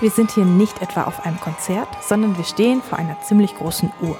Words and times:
Wir 0.00 0.10
sind 0.12 0.30
hier 0.30 0.44
nicht 0.44 0.80
etwa 0.80 1.04
auf 1.04 1.26
einem 1.26 1.40
Konzert, 1.40 1.88
sondern 2.04 2.36
wir 2.36 2.44
stehen 2.44 2.82
vor 2.82 3.00
einer 3.00 3.20
ziemlich 3.20 3.56
großen 3.56 3.90
Uhr. 4.00 4.16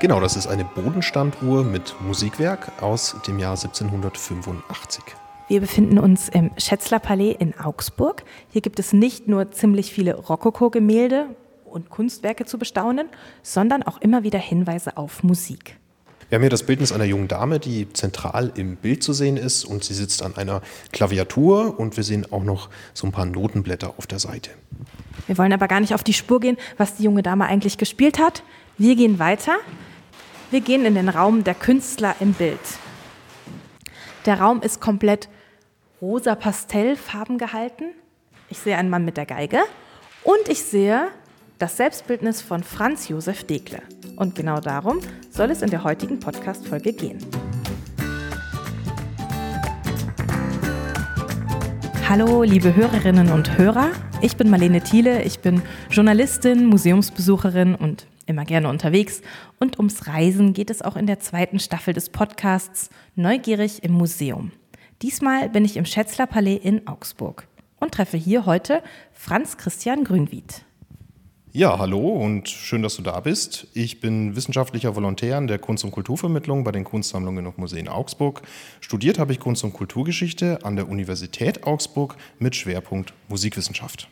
Genau, 0.00 0.18
das 0.18 0.34
ist 0.34 0.46
eine 0.46 0.64
Bodenstanduhr 0.64 1.62
mit 1.62 1.94
Musikwerk 2.00 2.72
aus 2.80 3.16
dem 3.26 3.38
Jahr 3.38 3.50
1785. 3.50 5.04
Wir 5.48 5.60
befinden 5.60 5.98
uns 5.98 6.30
im 6.30 6.52
Schätzler 6.56 7.00
Palais 7.00 7.36
in 7.38 7.58
Augsburg. 7.58 8.24
Hier 8.48 8.62
gibt 8.62 8.78
es 8.78 8.94
nicht 8.94 9.28
nur 9.28 9.50
ziemlich 9.50 9.92
viele 9.92 10.14
Rokoko-Gemälde 10.14 11.36
und 11.66 11.90
Kunstwerke 11.90 12.46
zu 12.46 12.58
bestaunen, 12.58 13.10
sondern 13.42 13.82
auch 13.82 14.00
immer 14.00 14.22
wieder 14.22 14.38
Hinweise 14.38 14.96
auf 14.96 15.22
Musik. 15.22 15.76
Wir 16.28 16.36
haben 16.36 16.42
hier 16.42 16.50
das 16.50 16.64
Bildnis 16.64 16.90
einer 16.90 17.04
jungen 17.04 17.28
Dame, 17.28 17.60
die 17.60 17.92
zentral 17.92 18.50
im 18.56 18.74
Bild 18.74 19.04
zu 19.04 19.12
sehen 19.12 19.36
ist 19.36 19.64
und 19.64 19.84
sie 19.84 19.94
sitzt 19.94 20.22
an 20.22 20.36
einer 20.36 20.60
Klaviatur 20.92 21.78
und 21.78 21.96
wir 21.96 22.02
sehen 22.02 22.26
auch 22.32 22.42
noch 22.42 22.68
so 22.94 23.06
ein 23.06 23.12
paar 23.12 23.26
Notenblätter 23.26 23.94
auf 23.96 24.08
der 24.08 24.18
Seite. 24.18 24.50
Wir 25.28 25.38
wollen 25.38 25.52
aber 25.52 25.68
gar 25.68 25.78
nicht 25.78 25.94
auf 25.94 26.02
die 26.02 26.12
Spur 26.12 26.40
gehen, 26.40 26.56
was 26.78 26.96
die 26.96 27.04
junge 27.04 27.22
Dame 27.22 27.46
eigentlich 27.46 27.78
gespielt 27.78 28.18
hat. 28.18 28.42
Wir 28.76 28.96
gehen 28.96 29.20
weiter. 29.20 29.56
Wir 30.50 30.60
gehen 30.60 30.84
in 30.84 30.96
den 30.96 31.08
Raum 31.08 31.44
der 31.44 31.54
Künstler 31.54 32.16
im 32.18 32.32
Bild. 32.32 32.58
Der 34.24 34.40
Raum 34.40 34.62
ist 34.62 34.80
komplett 34.80 35.28
rosa 36.02 36.34
Pastellfarben 36.34 37.38
gehalten. 37.38 37.84
Ich 38.50 38.58
sehe 38.58 38.76
einen 38.76 38.90
Mann 38.90 39.04
mit 39.04 39.16
der 39.16 39.26
Geige 39.26 39.60
und 40.24 40.48
ich 40.48 40.64
sehe 40.64 41.06
das 41.60 41.76
Selbstbildnis 41.76 42.42
von 42.42 42.64
Franz 42.64 43.08
Josef 43.08 43.44
Degle. 43.44 43.80
Und 44.16 44.34
genau 44.34 44.60
darum 44.60 45.00
soll 45.30 45.50
es 45.50 45.62
in 45.62 45.70
der 45.70 45.84
heutigen 45.84 46.18
Podcast-Folge 46.18 46.94
gehen. 46.94 47.18
Hallo, 52.08 52.42
liebe 52.42 52.74
Hörerinnen 52.74 53.30
und 53.30 53.58
Hörer. 53.58 53.90
Ich 54.22 54.36
bin 54.36 54.48
Marlene 54.48 54.80
Thiele. 54.80 55.22
Ich 55.22 55.40
bin 55.40 55.60
Journalistin, 55.90 56.66
Museumsbesucherin 56.66 57.74
und 57.74 58.06
immer 58.26 58.44
gerne 58.44 58.68
unterwegs. 58.68 59.22
Und 59.58 59.78
ums 59.78 60.06
Reisen 60.06 60.54
geht 60.54 60.70
es 60.70 60.82
auch 60.82 60.96
in 60.96 61.06
der 61.06 61.20
zweiten 61.20 61.58
Staffel 61.58 61.92
des 61.92 62.08
Podcasts 62.08 62.90
Neugierig 63.16 63.84
im 63.84 63.92
Museum. 63.92 64.52
Diesmal 65.02 65.50
bin 65.50 65.64
ich 65.64 65.76
im 65.76 65.84
Schätzler 65.84 66.26
Palais 66.26 66.56
in 66.56 66.86
Augsburg 66.86 67.48
und 67.80 67.92
treffe 67.92 68.16
hier 68.16 68.46
heute 68.46 68.82
Franz 69.12 69.58
Christian 69.58 70.04
Grünwied. 70.04 70.65
Ja, 71.56 71.78
hallo 71.78 72.10
und 72.10 72.50
schön, 72.50 72.82
dass 72.82 72.96
du 72.96 73.02
da 73.02 73.18
bist. 73.20 73.66
Ich 73.72 73.98
bin 73.98 74.36
wissenschaftlicher 74.36 74.94
Volontär 74.94 75.38
in 75.38 75.46
der 75.46 75.58
Kunst- 75.58 75.84
und 75.84 75.90
Kulturvermittlung 75.90 76.64
bei 76.64 76.70
den 76.70 76.84
Kunstsammlungen 76.84 77.46
und 77.46 77.56
Museen 77.56 77.88
Augsburg. 77.88 78.42
Studiert 78.82 79.18
habe 79.18 79.32
ich 79.32 79.40
Kunst- 79.40 79.64
und 79.64 79.72
Kulturgeschichte 79.72 80.58
an 80.64 80.76
der 80.76 80.86
Universität 80.86 81.66
Augsburg 81.66 82.16
mit 82.38 82.56
Schwerpunkt 82.56 83.14
Musikwissenschaft. 83.28 84.06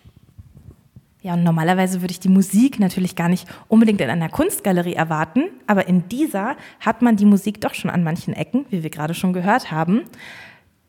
Ja, 1.20 1.34
und 1.34 1.44
normalerweise 1.44 2.00
würde 2.00 2.12
ich 2.12 2.20
die 2.20 2.30
Musik 2.30 2.80
natürlich 2.80 3.14
gar 3.14 3.28
nicht 3.28 3.46
unbedingt 3.68 4.00
in 4.00 4.08
einer 4.08 4.30
Kunstgalerie 4.30 4.94
erwarten, 4.94 5.50
aber 5.66 5.86
in 5.86 6.08
dieser 6.08 6.56
hat 6.80 7.02
man 7.02 7.16
die 7.16 7.26
Musik 7.26 7.60
doch 7.60 7.74
schon 7.74 7.90
an 7.90 8.02
manchen 8.02 8.32
Ecken, 8.32 8.64
wie 8.70 8.82
wir 8.82 8.88
gerade 8.88 9.12
schon 9.12 9.34
gehört 9.34 9.70
haben. 9.70 10.04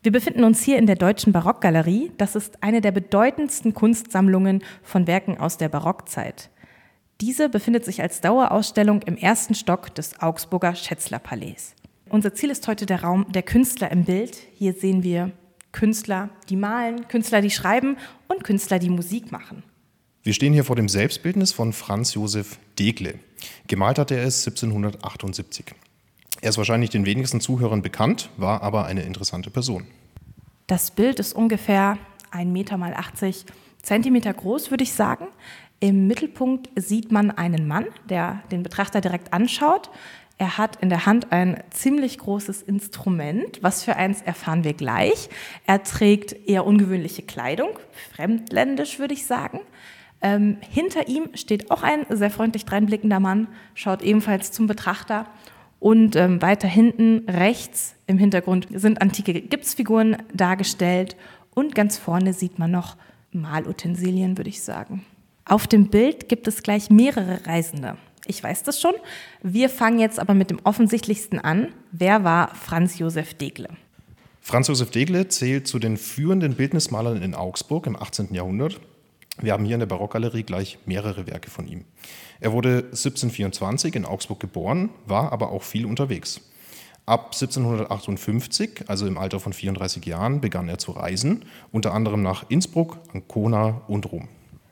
Wir 0.06 0.12
befinden 0.12 0.44
uns 0.44 0.62
hier 0.62 0.78
in 0.78 0.86
der 0.86 0.98
Deutschen 0.98 1.34
Barockgalerie. 1.34 2.12
Das 2.20 2.36
ist 2.36 2.62
eine 2.62 2.80
der 2.80 2.92
bedeutendsten 2.92 3.74
Kunstsammlungen 3.74 4.64
von 4.84 5.08
Werken 5.08 5.40
aus 5.40 5.58
der 5.58 5.68
Barockzeit. 5.68 6.52
Diese 7.22 7.50
befindet 7.50 7.86
sich 7.86 8.04
als 8.04 8.22
Dauerausstellung 8.22 9.02
im 9.02 9.18
ersten 9.18 9.56
Stock 9.56 9.96
des 9.96 10.22
Augsburger 10.22 10.76
Schätzlerpalais. 10.76 11.74
Unser 12.08 12.36
Ziel 12.36 12.52
ist 12.52 12.68
heute 12.68 12.86
der 12.86 13.02
Raum 13.02 13.26
der 13.32 13.42
Künstler 13.42 13.92
im 13.92 14.04
Bild. 14.04 14.38
Hier 14.54 14.74
sehen 14.74 15.02
wir 15.02 15.32
Künstler, 15.72 16.30
die 16.50 16.56
malen, 16.56 17.08
Künstler, 17.08 17.42
die 17.42 17.50
schreiben 17.50 17.98
und 18.28 18.44
Künstler, 18.44 18.78
die 18.78 18.92
Musik 18.92 19.32
machen. 19.32 19.64
Wir 20.22 20.34
stehen 20.34 20.54
hier 20.54 20.66
vor 20.66 20.76
dem 20.76 20.88
Selbstbildnis 20.88 21.52
von 21.52 21.74
Franz 21.74 22.14
Josef 22.14 22.60
Degle. 22.78 23.16
Gemalt 23.66 23.98
hat 23.98 24.12
er 24.12 24.24
es 24.24 24.46
1778. 24.46 25.74
Er 26.42 26.50
ist 26.50 26.60
wahrscheinlich 26.60 26.92
den 26.92 27.08
wenigsten 27.08 27.42
Zuhörern 27.42 27.82
bekannt, 27.82 28.30
war 28.38 28.62
aber 28.62 28.86
eine 28.86 29.02
interessante 29.02 29.50
Person. 29.50 29.88
Das 30.68 30.90
Bild 30.90 31.20
ist 31.20 31.34
ungefähr 31.34 32.00
1 32.32 32.52
Meter 32.52 32.78
mal 32.78 32.96
80 32.96 33.46
Zentimeter 33.84 34.34
groß, 34.34 34.72
würde 34.72 34.84
ich 34.84 34.94
sagen. 34.94 35.28
Im 35.80 36.08
Mittelpunkt 36.08 36.70
sieht 36.76 37.12
man 37.12 37.30
einen 37.30 37.68
Mann, 37.68 37.86
der 38.10 38.42
den 38.50 38.64
Betrachter 38.64 39.00
direkt 39.00 39.32
anschaut. 39.32 39.92
Er 40.40 40.58
hat 40.58 40.78
in 40.78 40.90
der 40.90 41.06
Hand 41.06 41.32
ein 41.32 41.64
ziemlich 41.70 42.18
großes 42.18 42.64
Instrument. 42.64 43.60
Was 43.62 43.84
für 43.84 43.96
eins 43.96 44.24
erfahren 44.24 44.64
wir 44.64 44.74
gleich. 44.74 45.30
Er 45.68 45.84
trägt 45.84 46.34
eher 46.48 46.66
ungewöhnliche 46.66 47.22
Kleidung, 47.22 47.70
fremdländisch 48.16 48.98
würde 48.98 49.14
ich 49.14 49.28
sagen. 49.28 49.60
Ähm, 50.22 50.58
hinter 50.68 51.08
ihm 51.08 51.30
steht 51.36 51.70
auch 51.70 51.84
ein 51.84 52.08
sehr 52.10 52.32
freundlich 52.32 52.66
dreinblickender 52.66 53.20
Mann, 53.20 53.48
schaut 53.76 54.02
ebenfalls 54.02 54.52
zum 54.52 54.66
Betrachter 54.66 55.28
und 55.86 56.16
ähm, 56.16 56.42
weiter 56.42 56.68
hinten 56.68 57.30
rechts 57.30 57.94
im 58.08 58.18
Hintergrund 58.18 58.68
sind 58.74 59.04
antike 59.04 59.40
Gipsfiguren 59.40 60.18
dargestellt. 60.34 61.16
Und 61.54 61.76
ganz 61.76 62.00
vorne 62.00 62.34
sieht 62.34 62.58
man 62.58 62.72
noch 62.72 62.98
Malutensilien, 63.32 64.36
würde 64.36 64.50
ich 64.50 64.64
sagen. 64.64 65.06
Auf 65.46 65.68
dem 65.68 65.90
Bild 65.90 66.28
gibt 66.28 66.48
es 66.48 66.64
gleich 66.64 66.90
mehrere 66.90 67.46
Reisende. 67.46 67.98
Ich 68.26 68.44
weiß 68.44 68.64
das 68.64 68.82
schon. 68.82 68.96
Wir 69.44 69.70
fangen 69.70 70.00
jetzt 70.00 70.18
aber 70.18 70.34
mit 70.34 70.50
dem 70.50 70.58
offensichtlichsten 70.64 71.38
an. 71.38 71.68
Wer 71.92 72.24
war 72.24 72.56
Franz 72.56 72.98
Josef 72.98 73.36
Degle? 73.36 73.70
Franz 74.42 74.70
Josef 74.70 74.90
Degle 74.90 75.28
zählt 75.28 75.68
zu 75.68 75.78
den 75.78 75.98
führenden 75.98 76.56
Bildnismalern 76.56 77.22
in 77.22 77.36
Augsburg 77.36 77.86
im 77.86 77.96
18. 77.96 78.34
Jahrhundert. 78.34 78.80
Wir 79.42 79.54
haben 79.54 79.66
hier 79.66 79.76
in 79.76 79.80
der 79.80 79.88
Barockgalerie 79.88 80.44
gleich 80.44 80.78
mehrere 80.86 81.28
Werke 81.28 81.50
von 81.50 81.68
ihm. 81.68 81.86
Er 82.40 82.54
wurde 82.54 82.86
1724 82.86 83.96
in 83.96 84.06
Augsburg 84.06 84.40
geboren, 84.40 84.90
war 85.06 85.32
aber 85.34 85.50
auch 85.52 85.64
viel 85.64 85.86
unterwegs. 85.86 86.42
Ab 87.06 87.32
1758, 87.34 88.86
also 88.88 89.06
im 89.06 89.18
Alter 89.18 89.40
von 89.40 89.54
34 89.54 90.06
Jahren, 90.06 90.42
begann 90.42 90.68
er 90.68 90.80
zu 90.80 90.92
reisen, 90.92 91.46
unter 91.72 91.94
anderem 91.94 92.24
nach 92.24 92.50
Innsbruck, 92.50 92.98
Ancona 93.14 93.82
und 93.88 94.12
Rom. 94.12 94.28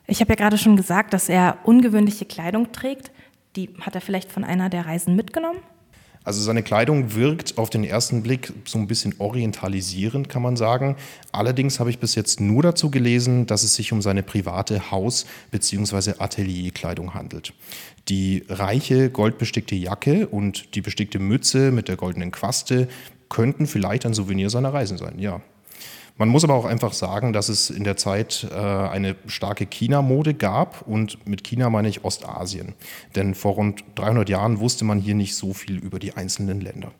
Ich 0.07 0.19
habe 0.19 0.29
ja 0.31 0.35
gerade 0.35 0.57
schon 0.57 0.75
gesagt, 0.75 1.13
dass 1.13 1.29
er 1.29 1.59
ungewöhnliche 1.63 2.25
Kleidung 2.25 2.71
trägt. 2.71 3.11
Die 3.55 3.69
hat 3.81 3.95
er 3.95 4.01
vielleicht 4.01 4.31
von 4.31 4.43
einer 4.43 4.69
der 4.69 4.85
Reisen 4.85 5.15
mitgenommen? 5.15 5.59
Also 6.23 6.41
seine 6.41 6.63
Kleidung 6.63 7.15
wirkt 7.15 7.57
auf 7.57 7.69
den 7.69 7.83
ersten 7.83 8.23
Blick 8.23 8.53
so 8.65 8.77
ein 8.77 8.87
bisschen 8.87 9.15
orientalisierend, 9.17 10.29
kann 10.29 10.41
man 10.41 10.55
sagen. 10.55 10.95
Allerdings 11.31 11.79
habe 11.79 11.89
ich 11.89 11.99
bis 11.99 12.15
jetzt 12.15 12.39
nur 12.39 12.63
dazu 12.63 12.89
gelesen, 12.89 13.45
dass 13.45 13.63
es 13.63 13.75
sich 13.75 13.91
um 13.91 14.01
seine 14.01 14.23
private 14.23 14.91
Haus- 14.91 15.25
bzw. 15.51 16.13
Atelierkleidung 16.19 17.13
handelt. 17.13 17.53
Die 18.09 18.43
reiche 18.49 19.09
goldbestickte 19.09 19.75
Jacke 19.75 20.27
und 20.27 20.75
die 20.75 20.81
bestickte 20.81 21.19
Mütze 21.19 21.71
mit 21.71 21.87
der 21.87 21.95
goldenen 21.95 22.31
Quaste 22.31 22.87
könnten 23.29 23.65
vielleicht 23.65 24.05
ein 24.05 24.13
Souvenir 24.13 24.49
seiner 24.49 24.73
Reisen 24.73 24.97
sein, 24.97 25.19
ja. 25.19 25.41
Man 26.17 26.29
muss 26.29 26.43
aber 26.43 26.53
auch 26.53 26.65
einfach 26.65 26.93
sagen, 26.93 27.33
dass 27.33 27.49
es 27.49 27.69
in 27.69 27.83
der 27.83 27.97
Zeit 27.97 28.47
äh, 28.51 28.55
eine 28.55 29.15
starke 29.25 29.65
China-Mode 29.65 30.35
gab 30.35 30.87
und 30.87 31.25
mit 31.27 31.43
China 31.43 31.69
meine 31.69 31.89
ich 31.89 32.03
Ostasien. 32.03 32.75
Denn 33.15 33.33
vor 33.33 33.53
rund 33.53 33.83
300 33.95 34.29
Jahren 34.29 34.59
wusste 34.59 34.85
man 34.85 34.99
hier 34.99 35.15
nicht 35.15 35.35
so 35.35 35.53
viel 35.53 35.79
über 35.79 35.97
die 35.97 36.15
einzelnen 36.15 36.61
Länder. 36.61 36.91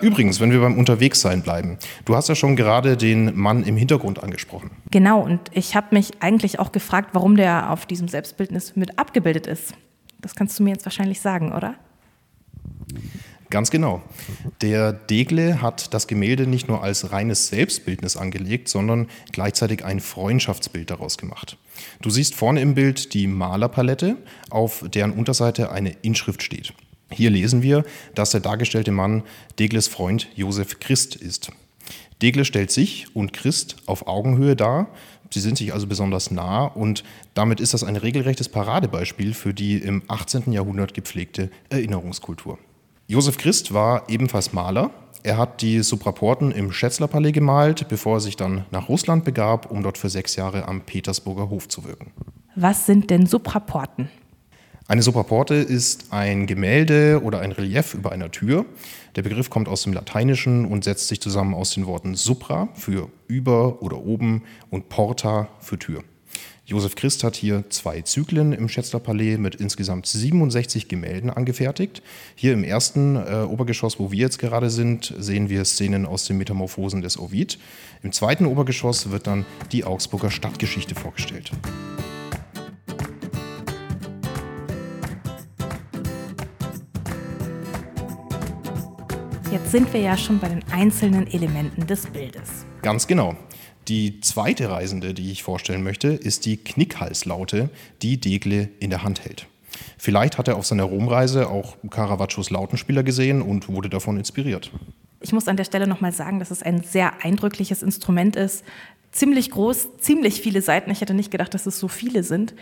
Übrigens, 0.00 0.40
wenn 0.40 0.50
wir 0.50 0.60
beim 0.60 0.76
Unterwegssein 0.76 1.42
bleiben, 1.42 1.78
du 2.04 2.16
hast 2.16 2.28
ja 2.28 2.34
schon 2.34 2.56
gerade 2.56 2.96
den 2.96 3.36
Mann 3.36 3.62
im 3.64 3.76
Hintergrund 3.76 4.22
angesprochen. 4.22 4.70
Genau, 4.90 5.20
und 5.20 5.40
ich 5.52 5.76
habe 5.76 5.88
mich 5.92 6.12
eigentlich 6.20 6.58
auch 6.58 6.72
gefragt, 6.72 7.10
warum 7.12 7.36
der 7.36 7.70
auf 7.70 7.86
diesem 7.86 8.08
Selbstbildnis 8.08 8.76
mit 8.76 8.98
abgebildet 8.98 9.46
ist. 9.46 9.74
Das 10.20 10.34
kannst 10.34 10.58
du 10.58 10.64
mir 10.64 10.70
jetzt 10.70 10.84
wahrscheinlich 10.84 11.20
sagen, 11.20 11.52
oder? 11.52 11.74
Ganz 13.50 13.70
genau. 13.70 14.02
Der 14.60 14.92
Degle 14.92 15.60
hat 15.60 15.92
das 15.92 16.06
Gemälde 16.06 16.46
nicht 16.46 16.68
nur 16.68 16.82
als 16.82 17.10
reines 17.10 17.48
Selbstbildnis 17.48 18.16
angelegt, 18.16 18.68
sondern 18.68 19.08
gleichzeitig 19.32 19.84
ein 19.84 20.00
Freundschaftsbild 20.00 20.90
daraus 20.90 21.18
gemacht. 21.18 21.56
Du 22.00 22.10
siehst 22.10 22.34
vorne 22.34 22.60
im 22.60 22.74
Bild 22.74 23.14
die 23.14 23.26
Malerpalette, 23.26 24.16
auf 24.50 24.84
deren 24.88 25.12
Unterseite 25.12 25.72
eine 25.72 25.90
Inschrift 26.02 26.42
steht. 26.42 26.72
Hier 27.10 27.30
lesen 27.30 27.62
wir, 27.62 27.84
dass 28.14 28.30
der 28.30 28.40
dargestellte 28.40 28.92
Mann 28.92 29.22
Degles 29.58 29.88
Freund 29.88 30.28
Josef 30.34 30.80
Christ 30.80 31.16
ist. 31.16 31.50
Degle 32.22 32.44
stellt 32.44 32.70
sich 32.70 33.14
und 33.14 33.32
Christ 33.32 33.76
auf 33.86 34.06
Augenhöhe 34.06 34.56
dar. 34.56 34.88
Sie 35.30 35.40
sind 35.40 35.58
sich 35.58 35.72
also 35.72 35.86
besonders 35.86 36.30
nah 36.30 36.64
und 36.64 37.02
damit 37.34 37.60
ist 37.60 37.74
das 37.74 37.82
ein 37.82 37.96
regelrechtes 37.96 38.48
Paradebeispiel 38.48 39.34
für 39.34 39.52
die 39.52 39.78
im 39.78 40.02
18. 40.06 40.52
Jahrhundert 40.52 40.94
gepflegte 40.94 41.50
Erinnerungskultur. 41.70 42.58
Josef 43.06 43.36
Christ 43.36 43.74
war 43.74 44.08
ebenfalls 44.08 44.54
Maler. 44.54 44.90
Er 45.22 45.36
hat 45.36 45.60
die 45.60 45.82
Supraporten 45.82 46.52
im 46.52 46.72
Schätzlerpalais 46.72 47.32
gemalt, 47.32 47.86
bevor 47.88 48.16
er 48.16 48.20
sich 48.20 48.36
dann 48.36 48.64
nach 48.70 48.88
Russland 48.88 49.24
begab, 49.26 49.70
um 49.70 49.82
dort 49.82 49.98
für 49.98 50.08
sechs 50.08 50.36
Jahre 50.36 50.66
am 50.66 50.80
Petersburger 50.80 51.50
Hof 51.50 51.68
zu 51.68 51.84
wirken. 51.84 52.12
Was 52.56 52.86
sind 52.86 53.10
denn 53.10 53.26
Supraporten? 53.26 54.08
Eine 54.88 55.02
Supraporte 55.02 55.54
ist 55.54 56.12
ein 56.12 56.46
Gemälde 56.46 57.20
oder 57.22 57.40
ein 57.40 57.52
Relief 57.52 57.92
über 57.92 58.10
einer 58.12 58.30
Tür. 58.30 58.64
Der 59.16 59.22
Begriff 59.22 59.50
kommt 59.50 59.68
aus 59.68 59.82
dem 59.82 59.92
Lateinischen 59.92 60.64
und 60.64 60.84
setzt 60.84 61.08
sich 61.08 61.20
zusammen 61.20 61.52
aus 61.52 61.70
den 61.70 61.86
Worten 61.86 62.14
supra 62.14 62.68
für 62.72 63.10
über 63.26 63.82
oder 63.82 63.98
oben 63.98 64.44
und 64.70 64.88
porta 64.88 65.48
für 65.60 65.78
Tür. 65.78 66.04
Josef 66.66 66.94
Christ 66.94 67.24
hat 67.24 67.36
hier 67.36 67.64
zwei 67.68 68.00
Zyklen 68.00 68.52
im 68.54 68.70
Schätzler 68.70 68.98
Palais 68.98 69.36
mit 69.36 69.56
insgesamt 69.56 70.06
67 70.06 70.88
Gemälden 70.88 71.28
angefertigt. 71.28 72.02
Hier 72.34 72.54
im 72.54 72.64
ersten 72.64 73.16
äh, 73.16 73.46
Obergeschoss, 73.46 73.98
wo 73.98 74.10
wir 74.10 74.18
jetzt 74.18 74.38
gerade 74.38 74.70
sind, 74.70 75.14
sehen 75.18 75.50
wir 75.50 75.64
Szenen 75.66 76.06
aus 76.06 76.24
den 76.24 76.38
Metamorphosen 76.38 77.02
des 77.02 77.18
Ovid. 77.18 77.58
Im 78.02 78.12
zweiten 78.12 78.46
Obergeschoss 78.46 79.10
wird 79.10 79.26
dann 79.26 79.44
die 79.72 79.84
Augsburger 79.84 80.30
Stadtgeschichte 80.30 80.94
vorgestellt. 80.94 81.50
Jetzt 89.52 89.70
sind 89.70 89.92
wir 89.92 90.00
ja 90.00 90.16
schon 90.16 90.40
bei 90.40 90.48
den 90.48 90.64
einzelnen 90.72 91.26
Elementen 91.28 91.86
des 91.86 92.06
Bildes. 92.06 92.64
Ganz 92.82 93.06
genau. 93.06 93.36
Die 93.88 94.20
zweite 94.20 94.70
Reisende, 94.70 95.12
die 95.12 95.30
ich 95.30 95.42
vorstellen 95.42 95.82
möchte, 95.82 96.08
ist 96.08 96.46
die 96.46 96.56
Knickhalslaute, 96.56 97.68
die 98.00 98.18
Degle 98.18 98.70
in 98.80 98.90
der 98.90 99.02
Hand 99.02 99.24
hält. 99.24 99.46
Vielleicht 99.98 100.38
hat 100.38 100.48
er 100.48 100.56
auf 100.56 100.66
seiner 100.66 100.84
Romreise 100.84 101.48
auch 101.48 101.76
Caravaggios 101.90 102.50
Lautenspieler 102.50 103.02
gesehen 103.02 103.42
und 103.42 103.68
wurde 103.68 103.90
davon 103.90 104.16
inspiriert. 104.16 104.70
Ich 105.20 105.32
muss 105.32 105.48
an 105.48 105.56
der 105.56 105.64
Stelle 105.64 105.86
nochmal 105.86 106.12
sagen, 106.12 106.38
dass 106.38 106.50
es 106.50 106.62
ein 106.62 106.82
sehr 106.82 107.24
eindrückliches 107.24 107.82
Instrument 107.82 108.36
ist. 108.36 108.64
Ziemlich 109.10 109.50
groß, 109.50 109.98
ziemlich 109.98 110.40
viele 110.40 110.62
Seiten. 110.62 110.90
Ich 110.90 111.00
hätte 111.00 111.14
nicht 111.14 111.30
gedacht, 111.30 111.54
dass 111.54 111.66
es 111.66 111.78
so 111.78 111.88
viele 111.88 112.22
sind. 112.22 112.54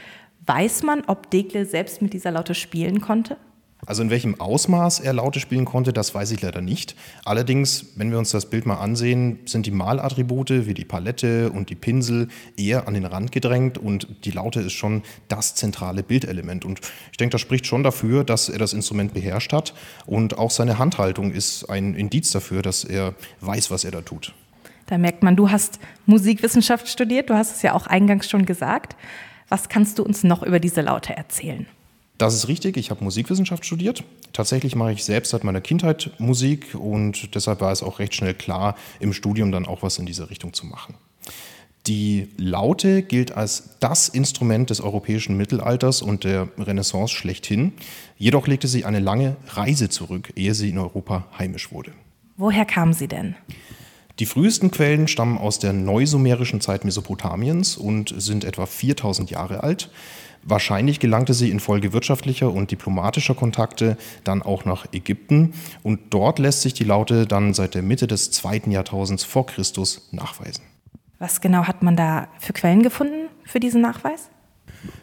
Weiß 0.45 0.83
man, 0.83 1.05
ob 1.07 1.31
Degle 1.31 1.67
selbst 1.67 2.03
mit 2.03 2.13
dieser 2.13 2.31
Laute 2.31 2.55
spielen 2.55 3.01
konnte? 3.01 3.37
Also 3.85 4.03
in 4.03 4.11
welchem 4.11 4.41
Ausmaß 4.41 5.01
er 5.01 5.13
Laute 5.13 5.41
spielen 5.41 5.65
konnte, 5.65 5.93
das 5.93 6.15
weiß 6.15 6.31
ich 6.31 6.41
leider 6.41 6.61
nicht. 6.61 6.95
Allerdings, 7.25 7.87
wenn 7.97 8.13
wir 8.13 8.19
uns 8.19 8.31
das 8.31 8.49
Bild 8.49 8.65
mal 8.65 8.77
ansehen, 8.77 9.41
sind 9.45 9.67
die 9.67 9.73
Malattribute 9.73 10.67
wie 10.67 10.75
die 10.75 10.85
Palette 10.85 11.51
und 11.51 11.69
die 11.69 11.75
Pinsel 11.75 12.29
eher 12.57 12.87
an 12.87 12.95
den 12.95 13.05
Rand 13.05 13.33
gedrängt 13.33 13.79
und 13.79 14.25
die 14.25 14.31
Laute 14.31 14.61
ist 14.61 14.75
schon 14.75 15.03
das 15.27 15.57
zentrale 15.57 16.05
Bildelement. 16.05 16.65
Und 16.65 16.79
ich 17.11 17.17
denke, 17.17 17.33
das 17.33 17.41
spricht 17.41 17.67
schon 17.67 17.83
dafür, 17.83 18.23
dass 18.23 18.49
er 18.49 18.59
das 18.59 18.73
Instrument 18.73 19.15
beherrscht 19.15 19.53
hat 19.53 19.75
und 20.07 20.39
auch 20.39 20.53
seine 20.53 20.79
Handhaltung 20.79 21.33
ist 21.33 21.69
ein 21.69 21.95
Indiz 21.95 22.31
dafür, 22.31 22.63
dass 22.63 22.85
er 22.85 23.15
weiß, 23.41 23.73
was 23.73 23.83
er 23.83 23.91
da 23.91 24.03
tut. 24.03 24.33
Da 24.87 24.97
merkt 24.97 25.25
man, 25.25 25.35
du 25.35 25.51
hast 25.51 25.81
Musikwissenschaft 26.07 26.87
studiert, 26.87 27.31
du 27.31 27.35
hast 27.35 27.57
es 27.57 27.63
ja 27.63 27.73
auch 27.73 27.89
eingangs 27.89 28.31
schon 28.31 28.47
gesagt. 28.47 28.95
Was 29.49 29.69
kannst 29.69 29.99
du 29.99 30.05
uns 30.05 30.23
noch 30.23 30.45
über 30.45 30.61
diese 30.61 30.83
Laute 30.83 31.17
erzählen? 31.17 31.67
Das 32.19 32.35
ist 32.35 32.49
richtig, 32.49 32.77
ich 32.77 32.91
habe 32.91 33.03
Musikwissenschaft 33.03 33.65
studiert. 33.65 34.05
Tatsächlich 34.33 34.77
mache 34.77 34.93
ich 34.93 35.05
selbst 35.05 35.31
seit 35.31 35.45
meiner 35.45 35.61
Kindheit 35.61 36.13
Musik 36.19 36.75
und 36.75 37.35
deshalb 37.35 37.61
war 37.61 37.73
es 37.73 37.83
auch 37.83 37.99
recht 37.99 38.15
schnell 38.15 38.35
klar, 38.35 38.77
im 39.01 39.13
Studium 39.13 39.51
dann 39.51 39.67
auch 39.67 39.83
was 39.83 39.99
in 39.99 40.07
diese 40.07 40.31
Richtung 40.31 40.53
zu 40.53 40.67
machen. 40.67 40.95
Die 41.89 42.29
Laute 42.37 43.03
gilt 43.03 43.33
als 43.33 43.77
das 43.81 44.09
Instrument 44.09 44.71
des 44.71 44.81
europäischen 44.81 45.37
Mittelalters 45.37 46.01
und 46.01 46.23
der 46.23 46.49
Renaissance 46.57 47.13
schlechthin. 47.13 47.73
Jedoch 48.17 48.47
legte 48.47 48.69
sie 48.69 48.85
eine 48.85 49.01
lange 49.01 49.37
Reise 49.49 49.89
zurück, 49.89 50.33
ehe 50.37 50.55
sie 50.55 50.71
in 50.71 50.79
Europa 50.79 51.27
heimisch 51.37 51.73
wurde. 51.73 51.93
Woher 52.37 52.65
kam 52.65 52.93
sie 52.93 53.09
denn? 53.09 53.35
Die 54.23 54.27
frühesten 54.27 54.71
Quellen 54.71 55.09
stammen 55.09 55.37
aus 55.37 55.59
der 55.59 55.73
neusumerischen 55.73 56.61
Zeit 56.61 56.85
Mesopotamiens 56.85 57.77
und 57.77 58.15
sind 58.17 58.45
etwa 58.45 58.67
4000 58.67 59.33
Jahre 59.33 59.65
alt. 59.65 59.91
Wahrscheinlich 60.45 61.01
gelangte 61.01 61.35
sie 61.35 61.51
infolge 61.51 61.93
wirtschaftlicher 61.93 62.53
und 62.53 62.71
diplomatischer 62.71 63.35
Kontakte 63.35 63.97
dann 64.23 64.41
auch 64.41 64.65
nach 64.65 64.87
Ägypten 64.93 65.55
und 65.83 65.99
dort 66.11 66.39
lässt 66.39 66.63
sich 66.63 66.73
die 66.73 66.85
Laute 66.85 67.27
dann 67.27 67.53
seit 67.53 67.75
der 67.75 67.83
Mitte 67.83 68.07
des 68.07 68.31
zweiten 68.31 68.71
Jahrtausends 68.71 69.25
vor 69.25 69.45
Christus 69.47 70.09
nachweisen. 70.13 70.63
Was 71.19 71.41
genau 71.41 71.65
hat 71.65 71.83
man 71.83 71.97
da 71.97 72.29
für 72.39 72.53
Quellen 72.53 72.85
gefunden 72.85 73.29
für 73.43 73.59
diesen 73.59 73.81
Nachweis? 73.81 74.31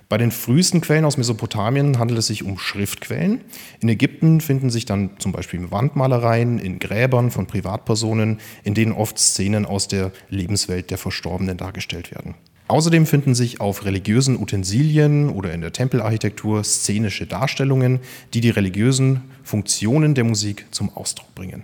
Bei 0.10 0.18
den 0.18 0.32
frühesten 0.32 0.82
Quellen 0.82 1.06
aus 1.06 1.18
Mesopotamien 1.18 2.00
handelt 2.00 2.20
es 2.20 2.28
sich 2.28 2.44
um 2.44 2.58
Schriftquellen. 2.58 3.42
In 3.80 3.90
Ägypten 3.90 4.42
finden 4.42 4.70
sich 4.70 4.86
dann 4.86 5.12
zum 5.20 5.32
Beispiel 5.32 5.72
Wandmalereien 5.72 6.60
in 6.60 6.80
Gräbern 6.80 7.32
von 7.32 7.46
Privatpersonen, 7.46 8.40
in 8.64 8.74
denen 8.74 8.92
oft 8.92 9.20
Szenen 9.20 9.66
aus 9.66 9.88
der 9.88 10.12
Lebenswelt 10.30 10.90
der 10.90 10.98
Verstorbenen 10.98 11.58
dargestellt 11.58 12.12
werden. 12.12 12.36
Außerdem 12.70 13.08
finden 13.08 13.34
sich 13.34 13.62
auf 13.62 13.86
religiösen 13.86 14.40
Utensilien 14.40 15.30
oder 15.30 15.54
in 15.54 15.62
der 15.62 15.74
Tempelarchitektur 15.74 16.64
szenische 16.64 17.26
Darstellungen, 17.26 18.00
die 18.36 18.42
die 18.42 18.52
religiösen 18.52 19.22
Funktionen 19.44 20.14
der 20.14 20.24
Musik 20.24 20.68
zum 20.70 20.96
Ausdruck 20.96 21.34
bringen. 21.34 21.64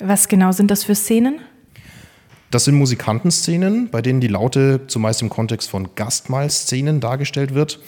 Was 0.00 0.28
genau 0.28 0.52
sind 0.52 0.70
das 0.70 0.84
für 0.84 0.94
Szenen? 0.94 1.40
Das 2.50 2.64
sind 2.64 2.76
Musikantenszenen, 2.76 3.90
bei 3.90 4.00
denen 4.00 4.22
die 4.22 4.28
Laute 4.28 4.86
zumeist 4.86 5.20
im 5.20 5.28
Kontext 5.28 5.68
von 5.68 5.94
Gastmahlszenen 5.94 6.98
dargestellt 6.98 7.52
wird. 7.52 7.78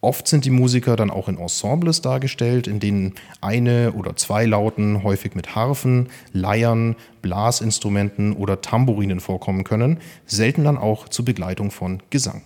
Oft 0.00 0.26
sind 0.26 0.46
die 0.46 0.50
Musiker 0.50 0.96
dann 0.96 1.10
auch 1.10 1.28
in 1.28 1.36
Ensembles 1.36 2.00
dargestellt, 2.00 2.66
in 2.66 2.80
denen 2.80 3.14
eine 3.42 3.92
oder 3.92 4.16
zwei 4.16 4.46
Lauten 4.46 5.02
häufig 5.02 5.34
mit 5.34 5.54
Harfen, 5.54 6.08
Leiern, 6.32 6.96
Blasinstrumenten 7.20 8.32
oder 8.32 8.62
Tambourinen 8.62 9.20
vorkommen 9.20 9.64
können, 9.64 9.98
selten 10.24 10.64
dann 10.64 10.78
auch 10.78 11.10
zur 11.10 11.26
Begleitung 11.26 11.70
von 11.70 12.02
Gesang. 12.08 12.40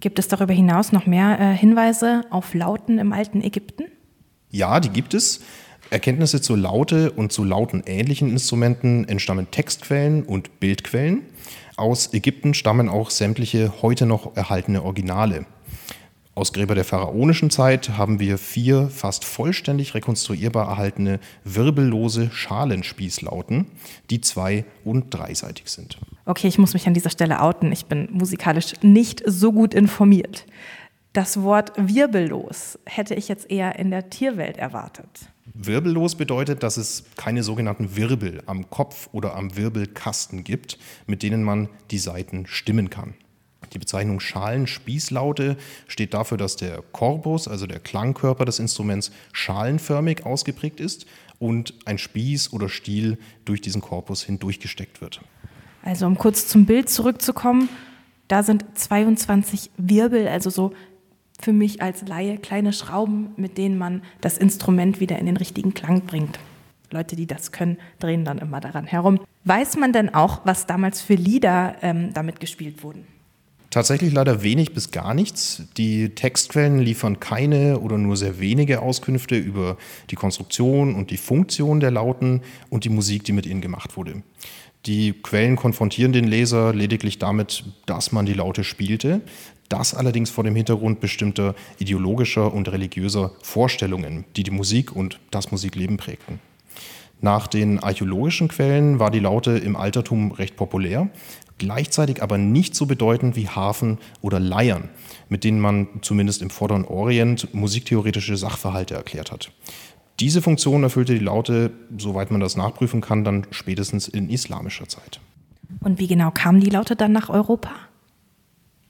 Gibt 0.00 0.18
es 0.18 0.26
darüber 0.26 0.52
hinaus 0.52 0.90
noch 0.90 1.06
mehr 1.06 1.38
äh, 1.38 1.56
Hinweise 1.56 2.22
auf 2.30 2.54
Lauten 2.54 2.98
im 2.98 3.12
alten 3.12 3.40
Ägypten? 3.40 3.84
Ja, 4.50 4.80
die 4.80 4.90
gibt 4.90 5.14
es. 5.14 5.42
Erkenntnisse 5.90 6.40
zu 6.40 6.56
Laute 6.56 7.12
und 7.12 7.32
zu 7.32 7.44
lautenähnlichen 7.44 8.28
Instrumenten 8.28 9.08
entstammen 9.08 9.50
Textquellen 9.50 10.24
und 10.24 10.58
Bildquellen. 10.58 11.22
Aus 11.76 12.12
Ägypten 12.12 12.54
stammen 12.54 12.88
auch 12.88 13.10
sämtliche 13.10 13.72
heute 13.82 14.06
noch 14.06 14.36
erhaltene 14.36 14.82
Originale. 14.82 15.46
Aus 16.34 16.52
Gräber 16.52 16.74
der 16.74 16.84
pharaonischen 16.84 17.50
Zeit 17.50 17.96
haben 17.96 18.18
wir 18.18 18.36
vier 18.36 18.88
fast 18.88 19.24
vollständig 19.24 19.94
rekonstruierbar 19.94 20.68
erhaltene 20.68 21.18
wirbellose 21.44 22.30
Schalenspießlauten, 22.30 23.66
die 24.10 24.20
zwei- 24.20 24.64
und 24.84 25.14
dreiseitig 25.14 25.70
sind. 25.70 25.98
Okay, 26.26 26.48
ich 26.48 26.58
muss 26.58 26.74
mich 26.74 26.86
an 26.86 26.94
dieser 26.94 27.08
Stelle 27.10 27.40
outen. 27.40 27.72
Ich 27.72 27.86
bin 27.86 28.08
musikalisch 28.12 28.74
nicht 28.82 29.22
so 29.24 29.52
gut 29.52 29.72
informiert. 29.72 30.44
Das 31.14 31.40
Wort 31.40 31.72
wirbellos 31.76 32.78
hätte 32.84 33.14
ich 33.14 33.28
jetzt 33.28 33.50
eher 33.50 33.78
in 33.78 33.90
der 33.90 34.10
Tierwelt 34.10 34.58
erwartet. 34.58 35.30
Wirbellos 35.54 36.16
bedeutet, 36.16 36.62
dass 36.62 36.76
es 36.76 37.04
keine 37.16 37.42
sogenannten 37.42 37.96
Wirbel 37.96 38.42
am 38.46 38.68
Kopf 38.70 39.08
oder 39.12 39.34
am 39.34 39.56
Wirbelkasten 39.56 40.44
gibt, 40.44 40.78
mit 41.06 41.22
denen 41.22 41.42
man 41.42 41.68
die 41.90 41.98
Saiten 41.98 42.46
stimmen 42.46 42.90
kann. 42.90 43.14
Die 43.72 43.78
Bezeichnung 43.78 44.20
Schalenspießlaute 44.20 45.56
steht 45.88 46.14
dafür, 46.14 46.38
dass 46.38 46.56
der 46.56 46.82
Korpus, 46.92 47.48
also 47.48 47.66
der 47.66 47.80
Klangkörper 47.80 48.44
des 48.44 48.58
Instruments, 48.58 49.10
schalenförmig 49.32 50.24
ausgeprägt 50.24 50.80
ist 50.80 51.06
und 51.38 51.74
ein 51.84 51.98
Spieß 51.98 52.52
oder 52.52 52.68
Stiel 52.68 53.18
durch 53.44 53.60
diesen 53.60 53.80
Korpus 53.80 54.22
hindurchgesteckt 54.22 55.00
wird. 55.00 55.20
Also 55.82 56.06
um 56.06 56.18
kurz 56.18 56.48
zum 56.48 56.66
Bild 56.66 56.88
zurückzukommen, 56.88 57.68
da 58.28 58.42
sind 58.42 58.64
22 58.74 59.70
Wirbel, 59.76 60.28
also 60.28 60.50
so 60.50 60.72
für 61.40 61.52
mich 61.52 61.82
als 61.82 62.06
Laie 62.06 62.38
kleine 62.38 62.72
Schrauben, 62.72 63.30
mit 63.36 63.58
denen 63.58 63.78
man 63.78 64.02
das 64.20 64.38
Instrument 64.38 65.00
wieder 65.00 65.18
in 65.18 65.26
den 65.26 65.36
richtigen 65.36 65.74
Klang 65.74 66.02
bringt. 66.02 66.38
Leute, 66.90 67.16
die 67.16 67.26
das 67.26 67.52
können, 67.52 67.78
drehen 67.98 68.24
dann 68.24 68.38
immer 68.38 68.60
daran 68.60 68.86
herum. 68.86 69.20
Weiß 69.44 69.76
man 69.76 69.92
denn 69.92 70.14
auch, 70.14 70.40
was 70.44 70.66
damals 70.66 71.00
für 71.00 71.14
Lieder 71.14 71.76
ähm, 71.82 72.12
damit 72.14 72.40
gespielt 72.40 72.82
wurden? 72.82 73.06
Tatsächlich 73.70 74.12
leider 74.12 74.42
wenig 74.42 74.72
bis 74.72 74.90
gar 74.90 75.12
nichts. 75.12 75.64
Die 75.76 76.10
Textquellen 76.10 76.78
liefern 76.78 77.20
keine 77.20 77.80
oder 77.80 77.98
nur 77.98 78.16
sehr 78.16 78.40
wenige 78.40 78.80
Auskünfte 78.80 79.36
über 79.36 79.76
die 80.08 80.14
Konstruktion 80.14 80.94
und 80.94 81.10
die 81.10 81.16
Funktion 81.16 81.80
der 81.80 81.90
Lauten 81.90 82.42
und 82.70 82.84
die 82.84 82.88
Musik, 82.88 83.24
die 83.24 83.32
mit 83.32 83.44
ihnen 83.44 83.60
gemacht 83.60 83.96
wurde. 83.96 84.22
Die 84.86 85.12
Quellen 85.12 85.56
konfrontieren 85.56 86.12
den 86.12 86.28
Leser 86.28 86.72
lediglich 86.72 87.18
damit, 87.18 87.64
dass 87.86 88.12
man 88.12 88.24
die 88.24 88.34
Laute 88.34 88.62
spielte. 88.62 89.20
Das 89.68 89.94
allerdings 89.94 90.30
vor 90.30 90.44
dem 90.44 90.54
Hintergrund 90.54 91.00
bestimmter 91.00 91.56
ideologischer 91.78 92.54
und 92.54 92.70
religiöser 92.70 93.32
Vorstellungen, 93.42 94.24
die 94.36 94.44
die 94.44 94.52
Musik 94.52 94.94
und 94.94 95.18
das 95.32 95.50
Musikleben 95.50 95.96
prägten. 95.96 96.38
Nach 97.20 97.48
den 97.48 97.80
archäologischen 97.80 98.46
Quellen 98.46 99.00
war 99.00 99.10
die 99.10 99.18
Laute 99.18 99.52
im 99.52 99.74
Altertum 99.74 100.30
recht 100.30 100.54
populär, 100.54 101.08
gleichzeitig 101.58 102.22
aber 102.22 102.38
nicht 102.38 102.76
so 102.76 102.86
bedeutend 102.86 103.34
wie 103.34 103.48
Harfen 103.48 103.98
oder 104.20 104.38
Leiern, 104.38 104.90
mit 105.28 105.42
denen 105.42 105.58
man 105.58 105.88
zumindest 106.02 106.42
im 106.42 106.50
Vorderen 106.50 106.84
Orient 106.84 107.52
musiktheoretische 107.54 108.36
Sachverhalte 108.36 108.94
erklärt 108.94 109.32
hat. 109.32 109.50
Diese 110.18 110.40
Funktion 110.40 110.82
erfüllte 110.82 111.14
die 111.14 111.24
Laute, 111.24 111.72
soweit 111.98 112.30
man 112.30 112.40
das 112.40 112.56
nachprüfen 112.56 113.00
kann, 113.00 113.24
dann 113.24 113.46
spätestens 113.50 114.08
in 114.08 114.30
islamischer 114.30 114.88
Zeit. 114.88 115.20
Und 115.80 115.98
wie 115.98 116.06
genau 116.06 116.30
kamen 116.30 116.60
die 116.60 116.70
Laute 116.70 116.96
dann 116.96 117.12
nach 117.12 117.28
Europa? 117.28 117.70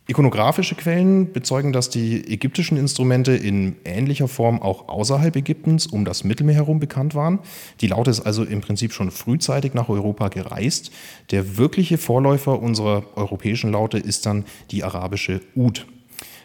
Ikonografische 0.08 0.76
Quellen 0.76 1.32
bezeugen, 1.32 1.72
dass 1.72 1.90
die 1.90 2.32
ägyptischen 2.32 2.78
Instrumente 2.78 3.32
in 3.32 3.74
ähnlicher 3.84 4.28
Form 4.28 4.62
auch 4.62 4.88
außerhalb 4.88 5.34
Ägyptens 5.34 5.88
um 5.88 6.04
das 6.04 6.22
Mittelmeer 6.22 6.54
herum 6.54 6.78
bekannt 6.78 7.16
waren. 7.16 7.40
Die 7.80 7.88
Laute 7.88 8.12
ist 8.12 8.20
also 8.20 8.44
im 8.44 8.60
Prinzip 8.60 8.92
schon 8.92 9.10
frühzeitig 9.10 9.74
nach 9.74 9.88
Europa 9.88 10.28
gereist. 10.28 10.92
Der 11.32 11.56
wirkliche 11.56 11.98
Vorläufer 11.98 12.62
unserer 12.62 13.02
europäischen 13.16 13.72
Laute 13.72 13.98
ist 13.98 14.26
dann 14.26 14.44
die 14.70 14.84
arabische 14.84 15.40
Ud. 15.56 15.86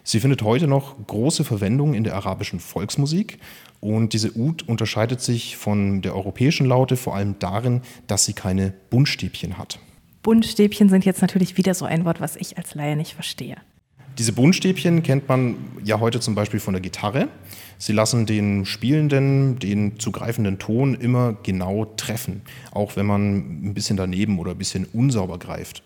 Sie 0.03 0.20
findet 0.20 0.41
heute 0.41 0.67
noch 0.67 0.96
große 1.08 1.43
Verwendung 1.43 1.93
in 1.93 2.03
der 2.03 2.15
arabischen 2.15 2.60
Volksmusik 2.60 3.39
und 3.79 4.13
diese 4.13 4.36
Ud 4.36 4.67
unterscheidet 4.67 5.22
sich 5.22 5.58
von 5.58 6.01
der 6.01 6.15
europäischen 6.15 6.65
Laute 6.65 6.98
vor 6.98 7.15
allem 7.15 7.36
darin, 7.39 7.81
dass 8.08 8.25
sie 8.25 8.34
keine 8.34 8.74
Buntstäbchen 8.89 9.58
hat. 9.58 9.79
Buntstäbchen 10.24 10.89
sind 10.89 11.05
jetzt 11.05 11.22
natürlich 11.22 11.58
wieder 11.58 11.74
so 11.74 11.86
ein 11.86 12.05
Wort, 12.05 12.22
was 12.22 12.36
ich 12.36 12.58
als 12.58 12.75
Laie 12.75 12.96
nicht 12.96 13.13
verstehe. 13.13 13.58
Diese 14.17 14.34
Buntstäbchen 14.34 15.03
kennt 15.03 15.29
man 15.29 15.55
ja 15.84 16.00
heute 16.00 16.20
zum 16.20 16.36
Beispiel 16.36 16.60
von 16.60 16.74
der 16.74 16.81
Gitarre. 16.81 17.29
Sie 17.77 17.93
lassen 17.93 18.25
den 18.25 18.65
Spielenden 18.65 19.58
den 19.58 20.00
zugreifenden 20.00 20.60
Ton 20.60 20.96
immer 20.96 21.38
genau 21.43 21.86
treffen, 21.86 22.41
auch 22.72 22.98
wenn 22.98 23.05
man 23.05 23.38
ein 23.70 23.74
bisschen 23.74 23.98
daneben 23.98 24.38
oder 24.38 24.51
ein 24.51 24.58
bisschen 24.58 24.86
unsauber 24.93 25.39
greift. 25.39 25.81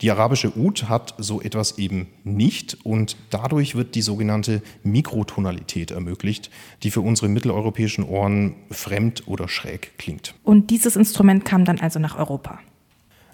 Die 0.00 0.10
arabische 0.10 0.56
Ud 0.56 0.88
hat 0.88 1.14
so 1.18 1.40
etwas 1.40 1.78
eben 1.78 2.08
nicht 2.24 2.78
und 2.84 3.16
dadurch 3.30 3.74
wird 3.74 3.94
die 3.94 4.02
sogenannte 4.02 4.62
Mikrotonalität 4.82 5.90
ermöglicht, 5.90 6.50
die 6.82 6.90
für 6.90 7.00
unsere 7.00 7.28
mitteleuropäischen 7.28 8.04
Ohren 8.04 8.54
fremd 8.70 9.24
oder 9.26 9.48
schräg 9.48 9.98
klingt. 9.98 10.34
Und 10.44 10.70
dieses 10.70 10.96
Instrument 10.96 11.44
kam 11.44 11.64
dann 11.64 11.78
also 11.80 11.98
nach 11.98 12.18
Europa. 12.18 12.58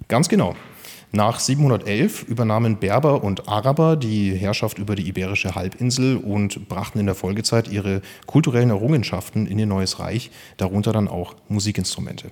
Ganz 0.09 0.29
genau. 0.29 0.55
Nach 1.11 1.41
711 1.41 2.25
übernahmen 2.25 2.77
Berber 2.77 3.25
und 3.25 3.49
Araber 3.49 3.97
die 3.97 4.35
Herrschaft 4.35 4.79
über 4.79 4.95
die 4.95 5.09
Iberische 5.09 5.55
Halbinsel 5.55 6.19
und 6.19 6.69
brachten 6.69 6.99
in 6.99 7.07
der 7.07 7.15
Folgezeit 7.15 7.69
ihre 7.69 8.03
kulturellen 8.27 8.69
Errungenschaften 8.69 9.47
in 9.47 9.59
ihr 9.59 9.67
neues 9.67 10.01
Reich, 10.01 10.31
darunter 10.59 10.93
dann 10.93 11.09
auch 11.09 11.35
Musikinstrumente. 11.49 12.31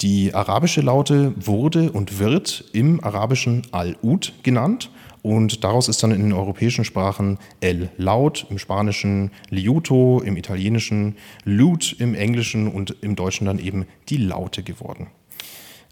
Die 0.00 0.32
arabische 0.32 0.80
Laute 0.80 1.34
wurde 1.36 1.92
und 1.92 2.18
wird 2.18 2.64
im 2.72 3.04
arabischen 3.04 3.62
Al-Ud 3.70 4.32
genannt 4.42 4.90
und 5.20 5.62
daraus 5.62 5.88
ist 5.88 6.02
dann 6.02 6.12
in 6.12 6.22
den 6.22 6.32
europäischen 6.32 6.84
Sprachen 6.84 7.38
El 7.60 7.90
laut, 7.98 8.46
im 8.48 8.58
Spanischen 8.58 9.30
Liuto, 9.50 10.22
im 10.24 10.38
Italienischen 10.38 11.16
Lut, 11.44 11.94
im 11.98 12.14
Englischen 12.14 12.68
und 12.68 12.96
im 13.02 13.14
Deutschen 13.14 13.46
dann 13.46 13.58
eben 13.58 13.86
die 14.08 14.16
Laute 14.16 14.62
geworden. 14.62 15.08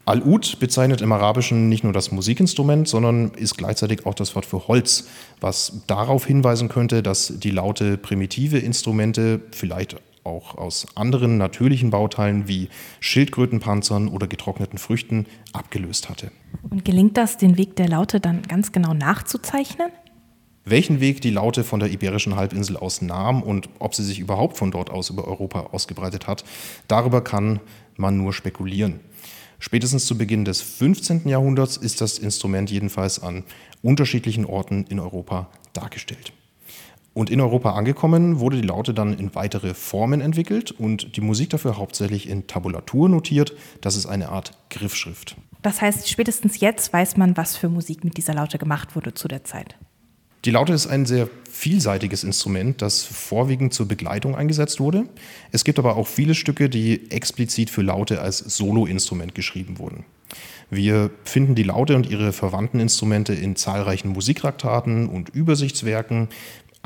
Al-Ud 0.06 0.58
bezeichnet 0.58 1.02
im 1.02 1.12
Arabischen 1.12 1.68
nicht 1.68 1.84
nur 1.84 1.92
das 1.92 2.10
Musikinstrument, 2.10 2.88
sondern 2.88 3.32
ist 3.32 3.58
gleichzeitig 3.58 4.06
auch 4.06 4.14
das 4.14 4.34
Wort 4.34 4.46
für 4.46 4.66
Holz, 4.66 5.06
was 5.42 5.82
darauf 5.86 6.24
hinweisen 6.24 6.70
könnte, 6.70 7.02
dass 7.02 7.34
die 7.36 7.50
Laute 7.50 7.98
primitive 7.98 8.56
Instrumente 8.56 9.42
vielleicht 9.50 9.96
auch 10.24 10.56
aus 10.56 10.86
anderen 10.94 11.38
natürlichen 11.38 11.90
Bauteilen 11.90 12.48
wie 12.48 12.68
Schildkrötenpanzern 13.00 14.08
oder 14.08 14.26
getrockneten 14.26 14.78
Früchten 14.78 15.26
abgelöst 15.52 16.08
hatte. 16.08 16.30
Und 16.68 16.84
gelingt 16.84 17.16
das, 17.16 17.36
den 17.36 17.56
Weg 17.56 17.76
der 17.76 17.88
Laute 17.88 18.20
dann 18.20 18.42
ganz 18.42 18.72
genau 18.72 18.94
nachzuzeichnen? 18.94 19.90
Welchen 20.64 21.00
Weg 21.00 21.22
die 21.22 21.30
Laute 21.30 21.64
von 21.64 21.80
der 21.80 21.90
Iberischen 21.90 22.36
Halbinsel 22.36 22.76
aus 22.76 23.00
nahm 23.00 23.42
und 23.42 23.70
ob 23.78 23.94
sie 23.94 24.04
sich 24.04 24.18
überhaupt 24.18 24.58
von 24.58 24.70
dort 24.70 24.90
aus 24.90 25.08
über 25.08 25.26
Europa 25.26 25.68
ausgebreitet 25.72 26.26
hat, 26.26 26.44
darüber 26.88 27.22
kann 27.22 27.60
man 27.96 28.18
nur 28.18 28.34
spekulieren. 28.34 29.00
Spätestens 29.60 30.06
zu 30.06 30.16
Beginn 30.16 30.44
des 30.44 30.60
15. 30.60 31.28
Jahrhunderts 31.28 31.76
ist 31.76 32.00
das 32.00 32.18
Instrument 32.18 32.70
jedenfalls 32.70 33.20
an 33.20 33.44
unterschiedlichen 33.82 34.44
Orten 34.44 34.84
in 34.88 35.00
Europa 35.00 35.48
dargestellt. 35.72 36.32
Und 37.18 37.30
in 37.30 37.40
Europa 37.40 37.72
angekommen, 37.72 38.38
wurde 38.38 38.60
die 38.60 38.66
Laute 38.68 38.94
dann 38.94 39.18
in 39.18 39.34
weitere 39.34 39.74
Formen 39.74 40.20
entwickelt 40.20 40.70
und 40.70 41.16
die 41.16 41.20
Musik 41.20 41.50
dafür 41.50 41.76
hauptsächlich 41.76 42.28
in 42.28 42.46
Tabulatur 42.46 43.08
notiert. 43.08 43.54
Das 43.80 43.96
ist 43.96 44.06
eine 44.06 44.28
Art 44.28 44.52
Griffschrift. 44.70 45.34
Das 45.62 45.82
heißt, 45.82 46.08
spätestens 46.08 46.60
jetzt 46.60 46.92
weiß 46.92 47.16
man, 47.16 47.36
was 47.36 47.56
für 47.56 47.68
Musik 47.68 48.04
mit 48.04 48.18
dieser 48.18 48.34
Laute 48.34 48.56
gemacht 48.56 48.94
wurde 48.94 49.14
zu 49.14 49.26
der 49.26 49.42
Zeit. 49.42 49.74
Die 50.44 50.52
Laute 50.52 50.72
ist 50.72 50.86
ein 50.86 51.06
sehr 51.06 51.28
vielseitiges 51.50 52.22
Instrument, 52.22 52.80
das 52.82 53.02
vorwiegend 53.02 53.74
zur 53.74 53.88
Begleitung 53.88 54.36
eingesetzt 54.36 54.78
wurde. 54.78 55.08
Es 55.50 55.64
gibt 55.64 55.80
aber 55.80 55.96
auch 55.96 56.06
viele 56.06 56.36
Stücke, 56.36 56.68
die 56.68 57.10
explizit 57.10 57.68
für 57.68 57.82
Laute 57.82 58.20
als 58.20 58.38
Soloinstrument 58.38 59.34
geschrieben 59.34 59.80
wurden. 59.80 60.04
Wir 60.70 61.10
finden 61.24 61.54
die 61.54 61.62
Laute 61.62 61.96
und 61.96 62.10
ihre 62.10 62.32
verwandten 62.32 62.78
Instrumente 62.78 63.32
in 63.32 63.56
zahlreichen 63.56 64.10
Musiktraktaten 64.10 65.08
und 65.08 65.30
Übersichtswerken. 65.30 66.28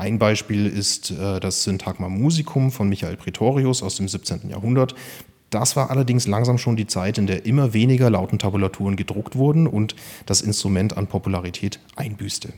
Ein 0.03 0.19
Beispiel 0.19 0.65
ist 0.65 1.11
äh, 1.11 1.39
das 1.39 1.63
Syntagma 1.63 2.09
Musicum 2.09 2.73
von 2.73 2.89
Michael 2.89 3.15
Pretorius 3.15 3.81
aus 3.81 3.95
dem 3.95 4.09
17. 4.09 4.49
Jahrhundert. 4.49 4.95
Das 5.49 5.77
war 5.77 5.91
allerdings 5.91 6.27
langsam 6.27 6.57
schon 6.57 6.75
die 6.75 6.87
Zeit, 6.87 7.17
in 7.17 7.25
der 7.25 7.45
immer 7.45 7.71
weniger 7.71 8.09
Lautentabulaturen 8.09 8.97
gedruckt 8.97 9.37
wurden 9.37 9.65
und 9.65 9.95
das 10.25 10.41
Instrument 10.41 10.97
an 10.97 11.07
Popularität 11.07 11.79
einbüßte. 11.95 12.51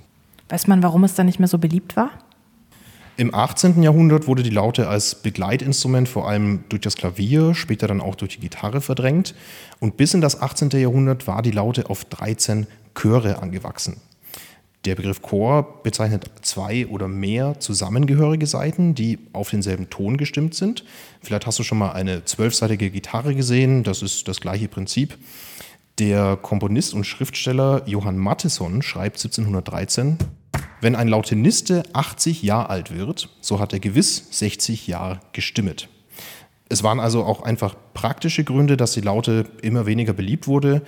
Weiß 0.49 0.65
man, 0.65 0.81
warum 0.81 1.03
es 1.03 1.13
dann 1.13 1.27
nicht 1.27 1.37
mehr 1.37 1.47
so 1.47 1.59
beliebt 1.59 1.95
war? 1.95 2.09
Im 3.15 3.35
18. 3.35 3.83
Jahrhundert 3.83 4.25
wurde 4.25 4.41
die 4.41 4.49
Laute 4.49 4.87
als 4.87 5.13
Begleitinstrument 5.13 6.09
vor 6.09 6.27
allem 6.27 6.63
durch 6.69 6.81
das 6.81 6.95
Klavier, 6.95 7.53
später 7.53 7.85
dann 7.85 8.01
auch 8.01 8.15
durch 8.15 8.37
die 8.37 8.41
Gitarre 8.41 8.81
verdrängt. 8.81 9.35
Und 9.79 9.97
bis 9.97 10.15
in 10.15 10.21
das 10.21 10.41
18. 10.41 10.71
Jahrhundert 10.71 11.27
war 11.27 11.43
die 11.43 11.51
Laute 11.51 11.91
auf 11.91 12.05
13 12.05 12.65
Chöre 12.95 13.43
angewachsen. 13.43 13.97
Der 14.85 14.93
Begriff 14.93 15.23
Chor 15.23 15.81
bezeichnet 15.81 16.29
zwei 16.43 16.85
oder 16.85 17.07
mehr 17.07 17.59
zusammengehörige 17.59 18.45
Saiten, 18.45 18.93
die 18.93 19.17
auf 19.33 19.49
denselben 19.49 19.89
Ton 19.89 20.15
gestimmt 20.15 20.53
sind. 20.53 20.85
Vielleicht 21.21 21.47
hast 21.47 21.57
du 21.57 21.63
schon 21.63 21.79
mal 21.79 21.93
eine 21.93 22.23
zwölfseitige 22.25 22.91
Gitarre 22.91 23.33
gesehen, 23.33 23.83
das 23.83 24.03
ist 24.03 24.27
das 24.27 24.39
gleiche 24.39 24.67
Prinzip. 24.67 25.17
Der 25.97 26.37
Komponist 26.37 26.93
und 26.93 27.05
Schriftsteller 27.05 27.81
Johann 27.87 28.17
Mattheson 28.17 28.83
schreibt 28.83 29.17
1713, 29.17 30.19
wenn 30.81 30.95
ein 30.95 31.07
Lauteniste 31.07 31.81
80 31.93 32.43
Jahre 32.43 32.69
alt 32.69 32.95
wird, 32.95 33.29
so 33.41 33.59
hat 33.59 33.73
er 33.73 33.79
gewiss 33.79 34.27
60 34.29 34.85
Jahre 34.85 35.19
gestimmet. 35.31 35.89
Es 36.67 36.83
waren 36.83 36.99
also 36.99 37.23
auch 37.23 37.43
einfach 37.43 37.75
praktische 37.93 38.43
Gründe, 38.43 38.75
dass 38.75 38.93
die 38.93 39.01
Laute 39.01 39.45
immer 39.61 39.85
weniger 39.85 40.13
beliebt 40.13 40.47
wurde, 40.47 40.81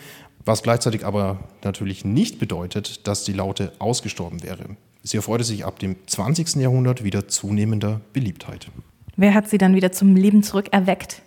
was 0.47 0.63
gleichzeitig 0.63 1.05
aber 1.05 1.39
natürlich 1.63 2.05
nicht 2.05 2.39
bedeutet, 2.39 3.07
dass 3.07 3.23
die 3.23 3.33
Laute 3.33 3.73
ausgestorben 3.79 4.43
wäre. 4.43 4.65
Sie 5.03 5.17
erfreute 5.17 5.43
sich 5.43 5.65
ab 5.65 5.79
dem 5.79 5.95
20. 6.07 6.55
Jahrhundert 6.55 7.03
wieder 7.03 7.27
zunehmender 7.27 8.01
Beliebtheit. 8.13 8.67
Wer 9.15 9.33
hat 9.33 9.49
sie 9.49 9.57
dann 9.57 9.75
wieder 9.75 9.91
zum 9.91 10.15
Leben 10.15 10.43
zurückerweckt? 10.43 11.21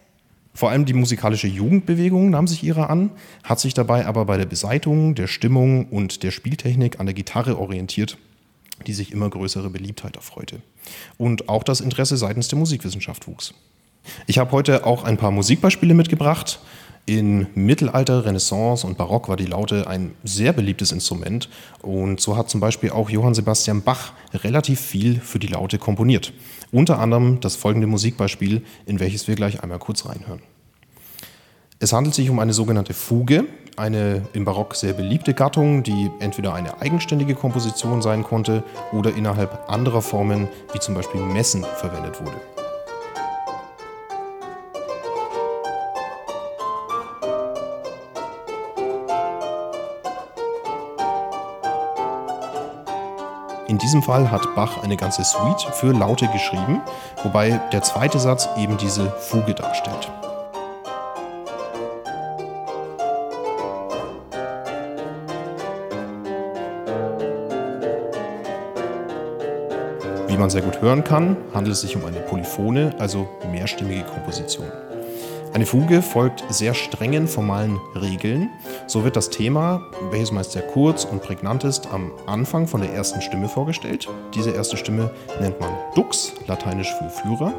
Vor 0.52 0.70
allem 0.70 0.84
die 0.84 0.94
musikalische 0.94 1.46
Jugendbewegung 1.46 2.30
nahm 2.30 2.46
sich 2.46 2.62
ihrer 2.62 2.90
an, 2.90 3.10
hat 3.44 3.60
sich 3.60 3.72
dabei 3.72 4.06
aber 4.06 4.24
bei 4.24 4.36
der 4.36 4.46
Beseitigung, 4.46 5.14
der 5.14 5.28
Stimmung 5.28 5.86
und 5.86 6.22
der 6.22 6.32
Spieltechnik 6.32 6.98
an 6.98 7.06
der 7.06 7.14
Gitarre 7.14 7.58
orientiert, 7.58 8.18
die 8.86 8.92
sich 8.92 9.12
immer 9.12 9.30
größere 9.30 9.70
Beliebtheit 9.70 10.16
erfreute. 10.16 10.60
Und 11.18 11.48
auch 11.48 11.62
das 11.62 11.80
Interesse 11.80 12.16
seitens 12.16 12.48
der 12.48 12.58
Musikwissenschaft 12.58 13.26
wuchs. 13.26 13.54
Ich 14.26 14.38
habe 14.38 14.52
heute 14.52 14.86
auch 14.86 15.04
ein 15.04 15.16
paar 15.16 15.30
Musikbeispiele 15.30 15.94
mitgebracht. 15.94 16.60
In 17.06 17.48
Mittelalter, 17.54 18.24
Renaissance 18.24 18.86
und 18.86 18.96
Barock 18.96 19.28
war 19.28 19.36
die 19.36 19.46
Laute 19.46 19.88
ein 19.88 20.14
sehr 20.22 20.52
beliebtes 20.52 20.92
Instrument 20.92 21.48
und 21.82 22.20
so 22.20 22.36
hat 22.36 22.50
zum 22.50 22.60
Beispiel 22.60 22.90
auch 22.90 23.10
Johann 23.10 23.34
Sebastian 23.34 23.82
Bach 23.82 24.12
relativ 24.32 24.80
viel 24.80 25.18
für 25.18 25.38
die 25.38 25.48
Laute 25.48 25.78
komponiert. 25.78 26.32
Unter 26.70 26.98
anderem 27.00 27.40
das 27.40 27.56
folgende 27.56 27.88
Musikbeispiel, 27.88 28.62
in 28.86 29.00
welches 29.00 29.26
wir 29.26 29.34
gleich 29.34 29.62
einmal 29.62 29.80
kurz 29.80 30.06
reinhören. 30.06 30.40
Es 31.80 31.92
handelt 31.92 32.14
sich 32.14 32.28
um 32.30 32.38
eine 32.38 32.52
sogenannte 32.52 32.94
Fuge, 32.94 33.46
eine 33.76 34.28
im 34.34 34.44
Barock 34.44 34.76
sehr 34.76 34.92
beliebte 34.92 35.34
Gattung, 35.34 35.82
die 35.82 36.10
entweder 36.20 36.54
eine 36.54 36.80
eigenständige 36.80 37.34
Komposition 37.34 38.02
sein 38.02 38.22
konnte 38.22 38.62
oder 38.92 39.16
innerhalb 39.16 39.68
anderer 39.68 40.02
Formen 40.02 40.48
wie 40.72 40.78
zum 40.78 40.94
Beispiel 40.94 41.22
Messen 41.22 41.64
verwendet 41.80 42.20
wurde. 42.20 42.59
In 53.70 53.78
diesem 53.78 54.02
Fall 54.02 54.32
hat 54.32 54.56
Bach 54.56 54.82
eine 54.82 54.96
ganze 54.96 55.22
Suite 55.22 55.62
für 55.74 55.92
Laute 55.92 56.26
geschrieben, 56.26 56.82
wobei 57.22 57.60
der 57.72 57.84
zweite 57.84 58.18
Satz 58.18 58.48
eben 58.58 58.76
diese 58.76 59.08
Fuge 59.12 59.54
darstellt. 59.54 60.10
Wie 70.26 70.36
man 70.36 70.50
sehr 70.50 70.62
gut 70.62 70.80
hören 70.80 71.04
kann, 71.04 71.36
handelt 71.54 71.74
es 71.74 71.82
sich 71.82 71.94
um 71.94 72.04
eine 72.04 72.18
polyphone, 72.18 72.92
also 72.98 73.28
mehrstimmige 73.52 74.02
Komposition. 74.02 74.66
Eine 75.52 75.66
Fuge 75.66 76.00
folgt 76.00 76.44
sehr 76.48 76.74
strengen 76.74 77.26
formalen 77.26 77.80
Regeln. 77.96 78.50
So 78.86 79.02
wird 79.02 79.16
das 79.16 79.30
Thema, 79.30 79.82
welches 80.10 80.30
meist 80.30 80.52
sehr 80.52 80.62
kurz 80.62 81.04
und 81.04 81.22
prägnant 81.22 81.64
ist, 81.64 81.88
am 81.92 82.12
Anfang 82.26 82.68
von 82.68 82.80
der 82.80 82.92
ersten 82.92 83.20
Stimme 83.20 83.48
vorgestellt. 83.48 84.08
Diese 84.32 84.52
erste 84.52 84.76
Stimme 84.76 85.10
nennt 85.40 85.58
man 85.58 85.72
Dux, 85.96 86.34
lateinisch 86.46 86.94
für 86.94 87.10
Führer. 87.10 87.52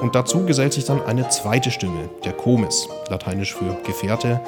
Und 0.00 0.14
dazu 0.14 0.46
gesellt 0.46 0.72
sich 0.72 0.86
dann 0.86 1.04
eine 1.04 1.28
zweite 1.28 1.70
Stimme, 1.70 2.08
der 2.24 2.32
Komis, 2.32 2.88
lateinisch 3.10 3.54
für 3.54 3.76
Gefährte, 3.84 4.40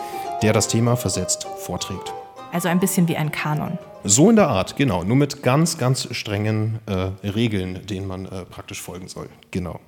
der 0.43 0.55
das 0.55 0.69
Thema 0.69 0.97
versetzt 0.97 1.47
vorträgt. 1.59 2.15
Also 2.53 2.69
ein 2.69 2.81
bisschen 2.81 3.07
wie 3.07 3.17
ein 3.19 3.31
Kanon. 3.31 3.79
So 4.05 4.31
in 4.31 4.37
der 4.37 4.49
Art, 4.49 4.77
genau. 4.77 5.05
Nur 5.05 5.17
mit 5.17 5.43
ganz, 5.43 5.77
ganz 5.77 6.09
strengen 6.13 6.79
äh, 6.87 7.29
Regeln, 7.29 7.87
denen 7.87 8.07
man 8.07 8.25
äh, 8.25 8.47
praktisch 8.47 8.81
folgen 8.81 9.09
soll. 9.09 9.29
Genau. 9.51 9.79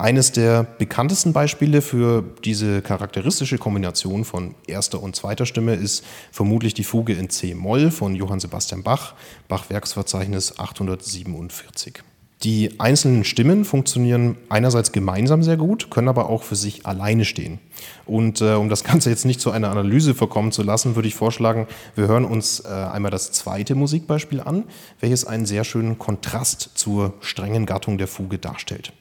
Eines 0.00 0.32
der 0.32 0.62
bekanntesten 0.62 1.34
Beispiele 1.34 1.82
für 1.82 2.24
diese 2.42 2.80
charakteristische 2.80 3.58
Kombination 3.58 4.24
von 4.24 4.54
erster 4.66 5.02
und 5.02 5.14
zweiter 5.14 5.44
Stimme 5.44 5.74
ist 5.74 6.06
vermutlich 6.32 6.72
die 6.72 6.84
Fuge 6.84 7.12
in 7.12 7.28
C-Moll 7.28 7.90
von 7.90 8.14
Johann 8.14 8.40
Sebastian 8.40 8.82
Bach, 8.82 9.12
Bach-Werksverzeichnis 9.48 10.58
847. 10.58 12.02
Die 12.42 12.80
einzelnen 12.80 13.24
Stimmen 13.24 13.66
funktionieren 13.66 14.38
einerseits 14.48 14.92
gemeinsam 14.92 15.42
sehr 15.42 15.58
gut, 15.58 15.90
können 15.90 16.08
aber 16.08 16.30
auch 16.30 16.44
für 16.44 16.56
sich 16.56 16.86
alleine 16.86 17.26
stehen. 17.26 17.58
Und 18.06 18.40
äh, 18.40 18.54
um 18.54 18.70
das 18.70 18.84
Ganze 18.90 19.10
jetzt 19.10 19.26
nicht 19.26 19.42
zu 19.42 19.50
einer 19.50 19.70
Analyse 19.70 20.14
verkommen 20.14 20.50
zu 20.50 20.62
lassen, 20.62 20.96
würde 20.96 21.08
ich 21.08 21.14
vorschlagen, 21.14 21.66
wir 21.94 22.08
hören 22.08 22.24
uns 22.24 22.60
äh, 22.60 22.68
einmal 22.68 23.10
das 23.10 23.32
zweite 23.32 23.74
Musikbeispiel 23.74 24.40
an, 24.40 24.64
welches 24.98 25.26
einen 25.26 25.44
sehr 25.44 25.64
schönen 25.64 25.98
Kontrast 25.98 26.70
zur 26.72 27.12
strengen 27.20 27.66
Gattung 27.66 27.98
der 27.98 28.08
Fuge 28.08 28.38
darstellt. 28.38 28.94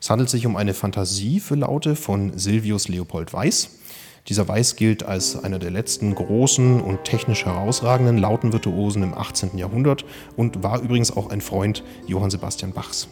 Es 0.00 0.10
handelt 0.10 0.30
sich 0.30 0.46
um 0.46 0.56
eine 0.56 0.74
Fantasie 0.74 1.40
für 1.40 1.54
Laute 1.54 1.96
von 1.96 2.38
Silvius 2.38 2.88
Leopold 2.88 3.32
Weiß. 3.32 3.70
Dieser 4.28 4.48
Weiß 4.48 4.76
gilt 4.76 5.04
als 5.04 5.42
einer 5.42 5.58
der 5.58 5.70
letzten 5.70 6.14
großen 6.14 6.80
und 6.80 7.04
technisch 7.04 7.46
herausragenden 7.46 8.18
Lautenvirtuosen 8.18 9.02
im 9.02 9.14
18. 9.14 9.56
Jahrhundert 9.56 10.04
und 10.36 10.62
war 10.62 10.80
übrigens 10.80 11.16
auch 11.16 11.30
ein 11.30 11.40
Freund 11.40 11.84
Johann 12.06 12.30
Sebastian 12.30 12.72
Bachs. 12.72 13.08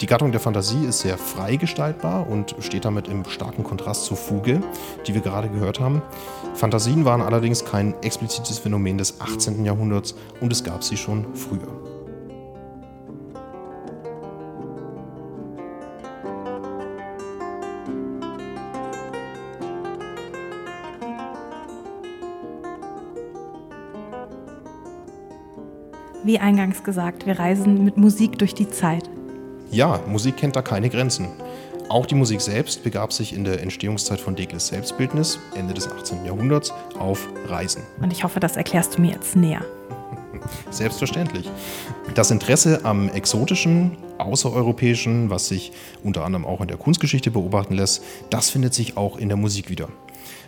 Die 0.00 0.06
Gattung 0.06 0.30
der 0.30 0.40
Fantasie 0.40 0.84
ist 0.86 1.00
sehr 1.00 1.16
frei 1.16 1.56
gestaltbar 1.56 2.28
und 2.28 2.54
steht 2.60 2.84
damit 2.84 3.08
im 3.08 3.24
starken 3.24 3.64
Kontrast 3.64 4.04
zur 4.04 4.18
Fuge, 4.18 4.60
die 5.06 5.14
wir 5.14 5.22
gerade 5.22 5.48
gehört 5.48 5.80
haben. 5.80 6.02
Fantasien 6.54 7.06
waren 7.06 7.22
allerdings 7.22 7.64
kein 7.64 7.94
explizites 8.02 8.58
Phänomen 8.58 8.98
des 8.98 9.20
18. 9.22 9.64
Jahrhunderts 9.64 10.14
und 10.40 10.52
es 10.52 10.62
gab 10.62 10.84
sie 10.84 10.98
schon 10.98 11.34
früher. 11.34 11.95
Wie 26.26 26.40
eingangs 26.40 26.82
gesagt, 26.82 27.24
wir 27.24 27.38
reisen 27.38 27.84
mit 27.84 27.98
Musik 27.98 28.36
durch 28.40 28.52
die 28.52 28.68
Zeit. 28.68 29.08
Ja, 29.70 30.00
Musik 30.08 30.36
kennt 30.36 30.56
da 30.56 30.60
keine 30.60 30.90
Grenzen. 30.90 31.28
Auch 31.88 32.04
die 32.04 32.16
Musik 32.16 32.40
selbst 32.40 32.82
begab 32.82 33.12
sich 33.12 33.32
in 33.32 33.44
der 33.44 33.62
Entstehungszeit 33.62 34.18
von 34.18 34.34
Degles 34.34 34.66
Selbstbildnis, 34.66 35.38
Ende 35.54 35.72
des 35.72 35.88
18. 35.88 36.24
Jahrhunderts, 36.24 36.74
auf 36.98 37.28
Reisen. 37.46 37.84
Und 38.00 38.12
ich 38.12 38.24
hoffe, 38.24 38.40
das 38.40 38.56
erklärst 38.56 38.96
du 38.96 39.02
mir 39.02 39.12
jetzt 39.12 39.36
näher. 39.36 39.64
Selbstverständlich. 40.70 41.48
Das 42.16 42.32
Interesse 42.32 42.80
am 42.84 43.08
Exotischen, 43.08 43.96
Außereuropäischen, 44.18 45.30
was 45.30 45.46
sich 45.46 45.70
unter 46.02 46.24
anderem 46.24 46.44
auch 46.44 46.60
in 46.60 46.66
der 46.66 46.76
Kunstgeschichte 46.76 47.30
beobachten 47.30 47.74
lässt, 47.74 48.02
das 48.30 48.50
findet 48.50 48.74
sich 48.74 48.96
auch 48.96 49.16
in 49.16 49.28
der 49.28 49.38
Musik 49.38 49.70
wieder. 49.70 49.86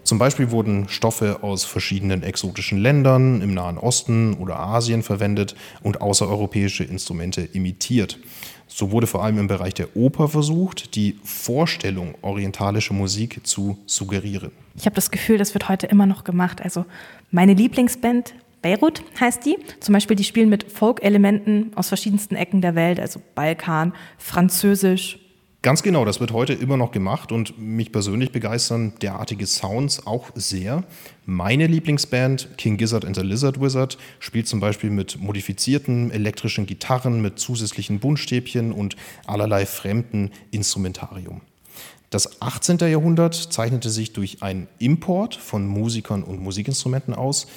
Zum 0.02 0.18
Beispiel 0.18 0.50
wurden 0.50 0.88
Stoffe 0.88 1.42
aus 1.42 1.64
verschiedenen 1.64 2.22
exotischen 2.22 2.78
Ländern 2.78 3.42
im 3.42 3.54
Nahen 3.54 3.78
Osten 3.78 4.34
oder 4.34 4.58
Asien 4.58 5.02
verwendet 5.02 5.54
und 5.82 6.00
außereuropäische 6.00 6.84
Instrumente 6.84 7.42
imitiert. 7.42 8.18
So 8.66 8.90
wurde 8.90 9.06
vor 9.06 9.24
allem 9.24 9.38
im 9.38 9.46
Bereich 9.48 9.74
der 9.74 9.96
Oper 9.96 10.28
versucht, 10.28 10.94
die 10.94 11.18
Vorstellung 11.24 12.14
orientalischer 12.20 12.94
Musik 12.94 13.40
zu 13.46 13.78
suggerieren. 13.86 14.52
Ich 14.76 14.84
habe 14.84 14.94
das 14.94 15.10
Gefühl, 15.10 15.38
das 15.38 15.54
wird 15.54 15.68
heute 15.68 15.86
immer 15.86 16.06
noch 16.06 16.22
gemacht. 16.22 16.60
Also 16.62 16.84
meine 17.30 17.54
Lieblingsband 17.54 18.34
Beirut 18.62 19.02
heißt 19.18 19.44
die. 19.44 19.56
Zum 19.80 19.92
Beispiel, 19.92 20.16
die 20.16 20.24
spielen 20.24 20.48
mit 20.48 20.70
Folk-Elementen 20.70 21.72
aus 21.76 21.88
verschiedensten 21.88 22.34
Ecken 22.34 22.60
der 22.60 22.74
Welt, 22.74 23.00
also 23.00 23.20
Balkan, 23.34 23.92
Französisch, 24.18 25.18
Ganz 25.60 25.82
genau, 25.82 26.04
das 26.04 26.20
wird 26.20 26.30
heute 26.32 26.52
immer 26.52 26.76
noch 26.76 26.92
gemacht 26.92 27.32
und 27.32 27.58
mich 27.58 27.90
persönlich 27.90 28.30
begeistern 28.30 28.92
derartige 29.02 29.44
Sounds 29.44 30.06
auch 30.06 30.30
sehr. 30.36 30.84
Meine 31.26 31.66
Lieblingsband 31.66 32.56
King 32.56 32.76
Gizzard 32.76 33.04
and 33.04 33.16
the 33.16 33.22
Lizard 33.22 33.60
Wizard 33.60 33.98
spielt 34.20 34.46
zum 34.46 34.60
Beispiel 34.60 34.90
mit 34.90 35.20
modifizierten 35.20 36.12
elektrischen 36.12 36.66
Gitarren, 36.66 37.20
mit 37.20 37.40
zusätzlichen 37.40 37.98
Buntstäbchen 37.98 38.70
und 38.70 38.94
allerlei 39.26 39.66
fremden 39.66 40.30
Instrumentarium. 40.52 41.40
Das 42.10 42.40
18. 42.40 42.78
Jahrhundert 42.78 43.34
zeichnete 43.34 43.90
sich 43.90 44.12
durch 44.12 44.42
einen 44.44 44.68
Import 44.78 45.34
von 45.34 45.66
Musikern 45.66 46.22
und 46.22 46.40
Musikinstrumenten 46.40 47.14
aus, 47.14 47.48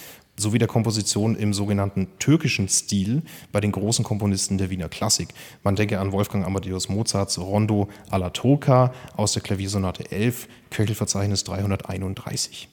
sowie 0.42 0.58
der 0.58 0.68
Komposition 0.68 1.36
im 1.36 1.54
sogenannten 1.54 2.08
türkischen 2.20 2.68
Stil 2.68 3.22
bei 3.52 3.62
den 3.62 3.72
großen 3.72 4.04
Komponisten 4.04 4.58
der 4.58 4.70
Wiener 4.70 4.90
Klassik. 4.90 5.30
Man 5.64 5.76
denke 5.76 6.00
an 6.00 6.12
Wolfgang 6.12 6.46
Amadeus 6.46 6.90
Mozarts 6.90 7.40
Rondo 7.40 7.88
alla 8.10 8.32
Turca 8.32 8.94
aus 9.16 9.34
der 9.34 9.42
Klaviersonate 9.42 10.12
11, 10.12 10.48
Köchelverzeichnis 10.72 11.44
331. 11.46 12.68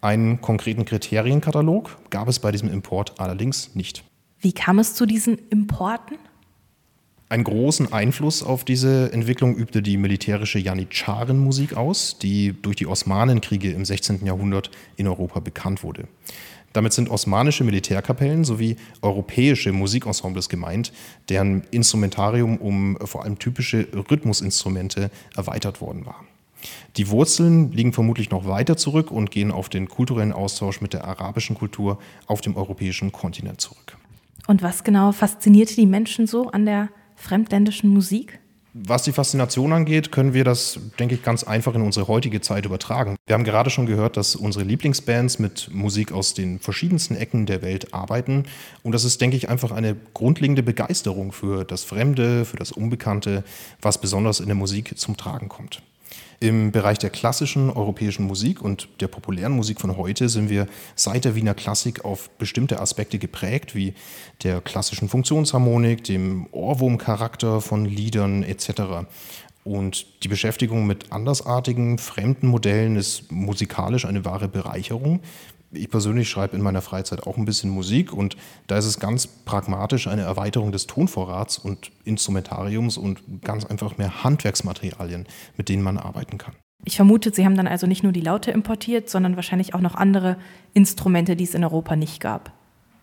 Einen 0.00 0.40
konkreten 0.40 0.84
Kriterienkatalog 0.84 1.98
gab 2.10 2.28
es 2.28 2.38
bei 2.38 2.52
diesem 2.52 2.72
Import 2.72 3.20
allerdings 3.20 3.74
nicht. 3.74 4.04
Wie 4.40 4.52
kam 4.52 4.78
es 4.78 4.94
zu 4.94 5.04
diesen 5.04 5.36
Importen? 5.50 6.16
Einen 7.30 7.44
großen 7.44 7.92
Einfluss 7.92 8.42
auf 8.42 8.64
diese 8.64 9.12
Entwicklung 9.12 9.54
übte 9.54 9.82
die 9.82 9.98
militärische 9.98 10.58
Janitscharenmusik 10.58 11.76
aus, 11.76 12.16
die 12.18 12.54
durch 12.62 12.76
die 12.76 12.86
Osmanenkriege 12.86 13.70
im 13.70 13.84
16. 13.84 14.24
Jahrhundert 14.24 14.70
in 14.96 15.06
Europa 15.06 15.40
bekannt 15.40 15.82
wurde. 15.82 16.08
Damit 16.78 16.92
sind 16.92 17.10
osmanische 17.10 17.64
Militärkapellen 17.64 18.44
sowie 18.44 18.76
europäische 19.02 19.72
Musikensembles 19.72 20.48
gemeint, 20.48 20.92
deren 21.28 21.64
Instrumentarium 21.72 22.56
um 22.56 22.96
vor 23.04 23.24
allem 23.24 23.36
typische 23.36 23.88
Rhythmusinstrumente 24.08 25.10
erweitert 25.34 25.80
worden 25.80 26.06
war. 26.06 26.24
Die 26.96 27.10
Wurzeln 27.10 27.72
liegen 27.72 27.92
vermutlich 27.92 28.30
noch 28.30 28.46
weiter 28.46 28.76
zurück 28.76 29.10
und 29.10 29.32
gehen 29.32 29.50
auf 29.50 29.68
den 29.68 29.88
kulturellen 29.88 30.32
Austausch 30.32 30.80
mit 30.80 30.92
der 30.92 31.04
arabischen 31.04 31.56
Kultur 31.56 31.98
auf 32.28 32.42
dem 32.42 32.56
europäischen 32.56 33.10
Kontinent 33.10 33.60
zurück. 33.60 33.96
Und 34.46 34.62
was 34.62 34.84
genau 34.84 35.10
faszinierte 35.10 35.74
die 35.74 35.84
Menschen 35.84 36.28
so 36.28 36.48
an 36.52 36.64
der 36.64 36.90
fremdländischen 37.16 37.90
Musik? 37.90 38.38
Was 38.74 39.02
die 39.02 39.12
Faszination 39.12 39.72
angeht, 39.72 40.12
können 40.12 40.34
wir 40.34 40.44
das, 40.44 40.78
denke 40.98 41.14
ich, 41.14 41.22
ganz 41.22 41.42
einfach 41.42 41.74
in 41.74 41.80
unsere 41.80 42.06
heutige 42.06 42.42
Zeit 42.42 42.66
übertragen. 42.66 43.16
Wir 43.26 43.34
haben 43.34 43.44
gerade 43.44 43.70
schon 43.70 43.86
gehört, 43.86 44.16
dass 44.18 44.36
unsere 44.36 44.64
Lieblingsbands 44.64 45.38
mit 45.38 45.70
Musik 45.72 46.12
aus 46.12 46.34
den 46.34 46.60
verschiedensten 46.60 47.16
Ecken 47.16 47.46
der 47.46 47.62
Welt 47.62 47.94
arbeiten. 47.94 48.44
Und 48.82 48.92
das 48.92 49.04
ist, 49.04 49.20
denke 49.22 49.36
ich, 49.36 49.48
einfach 49.48 49.72
eine 49.72 49.96
grundlegende 50.12 50.62
Begeisterung 50.62 51.32
für 51.32 51.64
das 51.64 51.84
Fremde, 51.84 52.44
für 52.44 52.58
das 52.58 52.70
Unbekannte, 52.70 53.42
was 53.80 54.00
besonders 54.00 54.40
in 54.40 54.46
der 54.46 54.54
Musik 54.54 54.98
zum 54.98 55.16
Tragen 55.16 55.48
kommt. 55.48 55.82
Im 56.40 56.70
Bereich 56.70 56.98
der 56.98 57.10
klassischen 57.10 57.68
europäischen 57.68 58.24
Musik 58.24 58.62
und 58.62 58.88
der 59.00 59.08
populären 59.08 59.52
Musik 59.52 59.80
von 59.80 59.96
heute 59.96 60.28
sind 60.28 60.50
wir 60.50 60.68
seit 60.94 61.24
der 61.24 61.34
Wiener 61.34 61.54
Klassik 61.54 62.04
auf 62.04 62.30
bestimmte 62.38 62.80
Aspekte 62.80 63.18
geprägt, 63.18 63.74
wie 63.74 63.94
der 64.44 64.60
klassischen 64.60 65.08
Funktionsharmonik, 65.08 66.04
dem 66.04 66.46
Ohrwurmcharakter 66.52 67.60
von 67.60 67.84
Liedern 67.84 68.44
etc. 68.44 69.08
Und 69.64 70.06
die 70.22 70.28
Beschäftigung 70.28 70.86
mit 70.86 71.10
andersartigen, 71.10 71.98
fremden 71.98 72.46
Modellen 72.46 72.94
ist 72.94 73.32
musikalisch 73.32 74.04
eine 74.04 74.24
wahre 74.24 74.46
Bereicherung, 74.46 75.20
ich 75.70 75.90
persönlich 75.90 76.28
schreibe 76.28 76.56
in 76.56 76.62
meiner 76.62 76.82
Freizeit 76.82 77.26
auch 77.26 77.36
ein 77.36 77.44
bisschen 77.44 77.70
Musik 77.70 78.12
und 78.12 78.36
da 78.66 78.78
ist 78.78 78.86
es 78.86 78.98
ganz 78.98 79.26
pragmatisch 79.26 80.06
eine 80.06 80.22
Erweiterung 80.22 80.72
des 80.72 80.86
Tonvorrats 80.86 81.58
und 81.58 81.90
Instrumentariums 82.04 82.96
und 82.96 83.22
ganz 83.42 83.64
einfach 83.64 83.98
mehr 83.98 84.24
Handwerksmaterialien, 84.24 85.26
mit 85.56 85.68
denen 85.68 85.82
man 85.82 85.98
arbeiten 85.98 86.38
kann. 86.38 86.54
Ich 86.84 86.96
vermute, 86.96 87.32
Sie 87.34 87.44
haben 87.44 87.56
dann 87.56 87.66
also 87.66 87.86
nicht 87.86 88.02
nur 88.02 88.12
die 88.12 88.20
Laute 88.20 88.50
importiert, 88.50 89.10
sondern 89.10 89.36
wahrscheinlich 89.36 89.74
auch 89.74 89.80
noch 89.80 89.94
andere 89.94 90.36
Instrumente, 90.74 91.36
die 91.36 91.44
es 91.44 91.54
in 91.54 91.64
Europa 91.64 91.96
nicht 91.96 92.20
gab. 92.20 92.52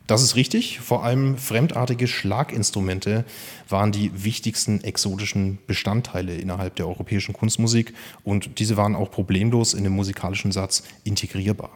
Das 0.08 0.22
ist 0.22 0.36
richtig. 0.36 0.80
Vor 0.80 1.04
allem 1.04 1.38
fremdartige 1.38 2.08
Schlaginstrumente 2.08 3.26
waren 3.68 3.92
die 3.92 4.24
wichtigsten 4.24 4.84
exotischen 4.84 5.58
Bestandteile 5.66 6.36
innerhalb 6.36 6.76
der 6.76 6.88
europäischen 6.88 7.34
Kunstmusik 7.34 7.94
und 8.24 8.60
diese 8.60 8.78
waren 8.78 8.96
auch 8.96 9.10
problemlos 9.10 9.74
in 9.74 9.84
den 9.84 9.94
musikalischen 9.94 10.52
Satz 10.52 10.84
integrierbar. 11.04 11.72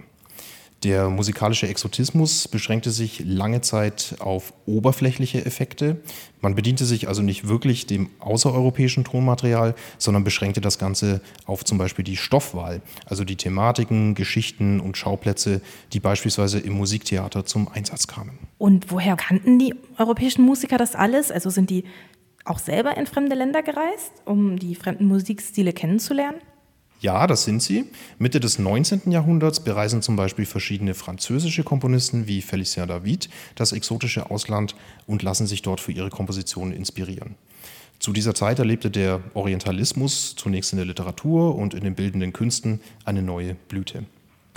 Der 0.84 1.10
musikalische 1.10 1.68
Exotismus 1.68 2.48
beschränkte 2.48 2.92
sich 2.92 3.22
lange 3.26 3.60
Zeit 3.60 4.16
auf 4.20 4.54
oberflächliche 4.66 5.46
Effekte. 5.46 5.98
Man 6.40 6.56
bediente 6.56 6.86
sich 6.86 7.10
also 7.10 7.22
nicht 7.22 7.50
wirklich 7.50 7.86
dem 7.86 8.10
außereuropäischen 8.20 9.04
Tonmaterial, 9.04 9.76
sondern 9.98 10.24
beschränkte 10.24 10.62
das 10.62 10.80
Ganze 10.80 11.20
auf 11.46 11.66
zum 11.66 11.78
Beispiel 11.78 12.06
die 12.06 12.16
Stoffwahl, 12.16 12.82
also 13.06 13.26
die 13.26 13.36
Thematiken, 13.36 14.16
Geschichten 14.16 14.80
und 14.80 14.96
Schauplätze, 14.96 15.60
die 15.92 16.00
beispielsweise 16.00 16.60
im 16.60 16.74
Musiktheater 16.74 17.46
zum 17.46 17.68
Einsatz 17.68 18.08
kamen. 18.08 18.40
Und 18.58 18.90
woher 18.90 19.18
kannten 19.18 19.60
die 19.60 19.76
europäischen 19.98 20.44
Musiker 20.44 20.78
das 20.78 20.96
alles? 20.96 21.30
Also 21.30 21.50
sind 21.50 21.70
die 21.70 21.84
auch 22.46 22.60
selber 22.60 22.96
in 22.96 23.06
fremde 23.06 23.36
Länder 23.36 23.64
gereist, 23.64 24.14
um 24.24 24.58
die 24.58 24.76
fremden 24.76 25.08
Musikstile 25.08 25.74
kennenzulernen? 25.74 26.38
Ja, 27.02 27.28
das 27.28 27.46
sind 27.46 27.64
sie. 27.64 27.86
Mitte 28.18 28.42
des 28.42 28.60
19. 28.60 29.12
Jahrhunderts 29.12 29.62
bereisen 29.62 30.02
zum 30.02 30.18
Beispiel 30.18 30.46
verschiedene 30.46 30.94
französische 30.94 31.64
Komponisten 31.64 32.28
wie 32.28 32.42
Félicien 32.42 32.88
David 32.88 33.30
das 33.56 33.72
exotische 33.72 34.30
Ausland 34.30 34.76
und 35.08 35.24
lassen 35.24 35.48
sich 35.48 35.62
dort 35.62 35.80
für 35.80 35.94
ihre 35.94 36.10
Kompositionen 36.10 36.74
inspirieren. 36.74 37.36
Zu 38.00 38.12
dieser 38.12 38.36
Zeit 38.36 38.60
erlebte 38.60 38.92
der 38.92 39.22
Orientalismus 39.34 40.36
zunächst 40.36 40.74
in 40.74 40.78
der 40.78 40.86
Literatur 40.86 41.56
und 41.56 41.74
in 41.74 41.86
den 41.86 41.96
bildenden 41.96 42.34
Künsten 42.34 42.82
eine 43.06 43.22
neue 43.22 43.56
Blüte. 43.56 44.04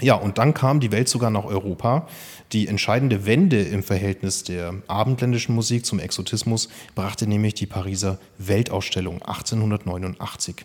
Ja, 0.01 0.15
und 0.15 0.39
dann 0.39 0.53
kam 0.53 0.81
die 0.81 0.91
Welt 0.91 1.09
sogar 1.09 1.31
nach 1.31 1.45
Europa. 1.45 2.09
Die 2.53 2.67
entscheidende 2.67 3.25
Wende 3.25 3.63
im 3.63 3.85
Verhältnis 3.85 4.43
der 4.43 4.75
abendländischen 4.89 5.55
Musik 5.55 5.87
zum 5.87 6.01
Exotismus 6.01 6.69
brachte 6.97 7.29
nämlich 7.29 7.55
die 7.55 7.67
Pariser 7.67 8.19
Weltausstellung 8.39 9.23
1889. 9.23 10.65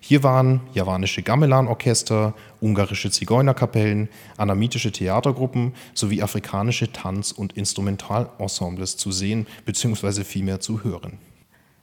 Hier 0.00 0.22
waren 0.22 0.60
javanische 0.72 1.22
Gamelan-Orchester, 1.22 2.34
ungarische 2.60 3.10
Zigeunerkapellen, 3.10 4.08
anamitische 4.36 4.92
Theatergruppen 4.92 5.74
sowie 5.94 6.22
afrikanische 6.22 6.92
Tanz- 6.92 7.32
und 7.32 7.54
Instrumentalensembles 7.54 8.96
zu 8.96 9.12
sehen 9.12 9.46
bzw. 9.64 10.24
vielmehr 10.24 10.60
zu 10.60 10.84
hören. 10.84 11.18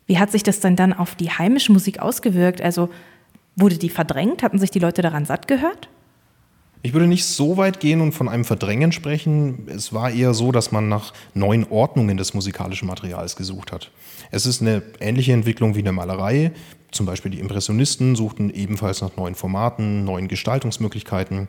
Wie 0.08 0.20
hat 0.20 0.32
sich 0.32 0.44
das 0.44 0.60
denn 0.60 0.76
dann 0.76 0.94
auf 0.94 1.16
die 1.16 1.30
heimische 1.30 1.72
Musik 1.72 2.00
ausgewirkt? 2.00 2.62
Also 2.62 2.90
wurde 3.56 3.78
die 3.78 3.90
verdrängt? 3.90 4.44
Hatten 4.44 4.60
sich 4.60 4.72
die 4.72 4.80
Leute 4.80 5.02
daran 5.02 5.26
satt 5.26 5.48
gehört? 5.48 5.90
Ich 6.84 6.94
würde 6.94 7.06
nicht 7.06 7.26
so 7.26 7.58
weit 7.58 7.80
gehen 7.80 8.02
und 8.02 8.14
von 8.14 8.28
einem 8.28 8.44
Verdrängen 8.44 8.92
sprechen. 8.92 9.68
Es 9.68 9.94
war 9.94 10.10
eher 10.10 10.34
so, 10.34 10.52
dass 10.52 10.72
man 10.72 10.90
nach 10.90 11.14
neuen 11.36 11.70
Ordnungen 11.70 12.18
des 12.18 12.34
musikalischen 12.34 12.88
Materials 12.88 13.36
gesucht 13.36 13.72
hat. 13.72 13.92
Es 14.32 14.48
ist 14.48 14.62
eine 14.62 14.82
ähnliche 15.00 15.34
Entwicklung 15.34 15.76
wie 15.76 15.80
in 15.80 15.86
der 15.86 15.94
Malerei. 15.94 16.52
Zum 16.91 17.06
Beispiel 17.06 17.32
die 17.32 17.39
Impressionisten 17.39 18.15
suchten 18.15 18.49
ebenfalls 18.49 19.01
nach 19.01 19.15
neuen 19.15 19.36
Formaten, 19.36 20.04
neuen 20.04 20.27
Gestaltungsmöglichkeiten. 20.27 21.47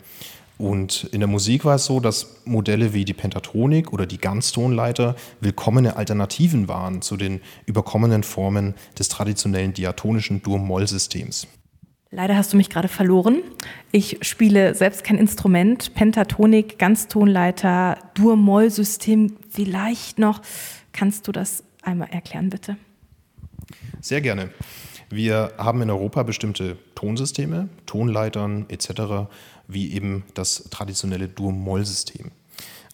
Und 0.58 1.04
in 1.12 1.20
der 1.20 1.28
Musik 1.28 1.64
war 1.64 1.74
es 1.74 1.86
so, 1.86 1.98
dass 1.98 2.42
Modelle 2.44 2.92
wie 2.94 3.04
die 3.04 3.14
Pentatonik 3.14 3.92
oder 3.92 4.06
die 4.06 4.18
Ganztonleiter 4.18 5.16
willkommene 5.40 5.96
Alternativen 5.96 6.68
waren 6.68 7.02
zu 7.02 7.16
den 7.16 7.40
überkommenen 7.66 8.22
Formen 8.22 8.74
des 8.96 9.08
traditionellen 9.08 9.72
diatonischen 9.72 10.42
Dur-Moll-Systems. 10.42 11.48
Leider 12.14 12.36
hast 12.36 12.52
du 12.52 12.58
mich 12.58 12.68
gerade 12.68 12.88
verloren. 12.88 13.42
Ich 13.90 14.18
spiele 14.20 14.74
selbst 14.74 15.02
kein 15.02 15.16
Instrument. 15.16 15.94
Pentatonik, 15.94 16.78
Ganztonleiter, 16.78 17.96
Dur-Moll-System 18.14 19.38
vielleicht 19.50 20.18
noch. 20.18 20.42
Kannst 20.92 21.26
du 21.26 21.32
das 21.32 21.64
einmal 21.80 22.10
erklären, 22.10 22.50
bitte? 22.50 22.76
Sehr 24.02 24.20
gerne. 24.20 24.50
Wir 25.12 25.52
haben 25.58 25.82
in 25.82 25.90
Europa 25.90 26.22
bestimmte 26.22 26.78
Tonsysteme, 26.94 27.68
Tonleitern 27.84 28.64
etc., 28.70 29.28
wie 29.68 29.92
eben 29.92 30.24
das 30.32 30.64
traditionelle 30.70 31.28
Dur-Moll-System. 31.28 32.30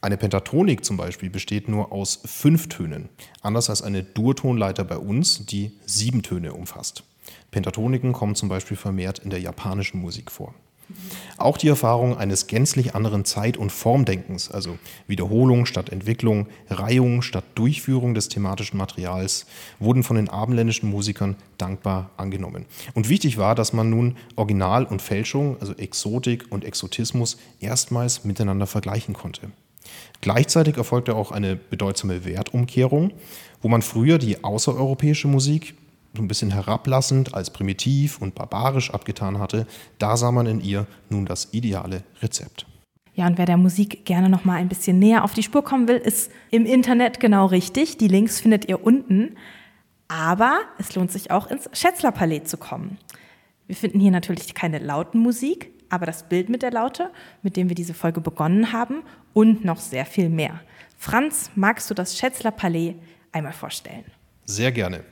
Eine 0.00 0.16
Pentatonik 0.16 0.84
zum 0.84 0.96
Beispiel 0.96 1.30
besteht 1.30 1.68
nur 1.68 1.92
aus 1.92 2.18
fünf 2.24 2.68
Tönen, 2.68 3.08
anders 3.40 3.70
als 3.70 3.82
eine 3.82 4.02
Dur-Tonleiter 4.02 4.82
bei 4.82 4.98
uns, 4.98 5.46
die 5.46 5.70
sieben 5.86 6.24
Töne 6.24 6.54
umfasst. 6.54 7.04
Pentatoniken 7.52 8.12
kommen 8.12 8.34
zum 8.34 8.48
Beispiel 8.48 8.76
vermehrt 8.76 9.20
in 9.20 9.30
der 9.30 9.40
japanischen 9.40 10.00
Musik 10.00 10.32
vor. 10.32 10.56
Auch 11.36 11.56
die 11.56 11.68
Erfahrung 11.68 12.16
eines 12.16 12.46
gänzlich 12.46 12.94
anderen 12.94 13.24
Zeit- 13.24 13.56
und 13.56 13.70
Formdenkens, 13.70 14.50
also 14.50 14.78
Wiederholung 15.06 15.66
statt 15.66 15.90
Entwicklung, 15.90 16.48
Reihung 16.68 17.22
statt 17.22 17.44
Durchführung 17.54 18.14
des 18.14 18.28
thematischen 18.28 18.78
Materials, 18.78 19.46
wurden 19.78 20.02
von 20.02 20.16
den 20.16 20.28
abendländischen 20.28 20.90
Musikern 20.90 21.36
dankbar 21.58 22.10
angenommen. 22.16 22.64
Und 22.94 23.08
wichtig 23.08 23.38
war, 23.38 23.54
dass 23.54 23.72
man 23.72 23.90
nun 23.90 24.16
Original 24.36 24.84
und 24.84 25.02
Fälschung, 25.02 25.56
also 25.60 25.74
Exotik 25.74 26.46
und 26.50 26.64
Exotismus, 26.64 27.38
erstmals 27.60 28.24
miteinander 28.24 28.66
vergleichen 28.66 29.14
konnte. 29.14 29.50
Gleichzeitig 30.20 30.76
erfolgte 30.76 31.14
auch 31.14 31.30
eine 31.30 31.56
bedeutsame 31.56 32.24
Wertumkehrung, 32.24 33.12
wo 33.62 33.68
man 33.68 33.82
früher 33.82 34.18
die 34.18 34.42
außereuropäische 34.42 35.28
Musik 35.28 35.74
so 36.14 36.22
ein 36.22 36.28
bisschen 36.28 36.50
herablassend 36.50 37.34
als 37.34 37.50
primitiv 37.50 38.20
und 38.20 38.34
barbarisch 38.34 38.92
abgetan 38.92 39.38
hatte, 39.38 39.66
da 39.98 40.16
sah 40.16 40.32
man 40.32 40.46
in 40.46 40.60
ihr 40.60 40.86
nun 41.10 41.26
das 41.26 41.48
ideale 41.52 42.02
Rezept. 42.22 42.66
Ja, 43.14 43.26
und 43.26 43.36
wer 43.36 43.46
der 43.46 43.56
Musik 43.56 44.04
gerne 44.04 44.28
noch 44.28 44.44
mal 44.44 44.54
ein 44.54 44.68
bisschen 44.68 44.98
näher 44.98 45.24
auf 45.24 45.34
die 45.34 45.42
Spur 45.42 45.64
kommen 45.64 45.88
will, 45.88 45.96
ist 45.96 46.30
im 46.50 46.66
Internet 46.66 47.18
genau 47.18 47.46
richtig. 47.46 47.98
Die 47.98 48.06
Links 48.06 48.40
findet 48.40 48.68
ihr 48.68 48.84
unten. 48.84 49.36
Aber 50.06 50.60
es 50.78 50.94
lohnt 50.94 51.10
sich 51.10 51.30
auch 51.30 51.48
ins 51.48 51.68
Schätzler-Palais 51.72 52.44
zu 52.44 52.56
kommen. 52.56 52.96
Wir 53.66 53.76
finden 53.76 54.00
hier 54.00 54.12
natürlich 54.12 54.54
keine 54.54 54.78
lauten 54.78 55.18
Musik, 55.18 55.72
aber 55.90 56.06
das 56.06 56.28
Bild 56.28 56.48
mit 56.48 56.62
der 56.62 56.70
Laute, 56.70 57.10
mit 57.42 57.56
dem 57.56 57.68
wir 57.68 57.74
diese 57.74 57.92
Folge 57.92 58.20
begonnen 58.20 58.72
haben 58.72 59.02
und 59.34 59.64
noch 59.64 59.78
sehr 59.80 60.06
viel 60.06 60.28
mehr. 60.28 60.60
Franz, 60.96 61.50
magst 61.54 61.90
du 61.90 61.94
das 61.94 62.16
Schätzler-Palais 62.16 62.94
einmal 63.32 63.52
vorstellen? 63.52 64.04
Sehr 64.46 64.72
gerne. 64.72 65.04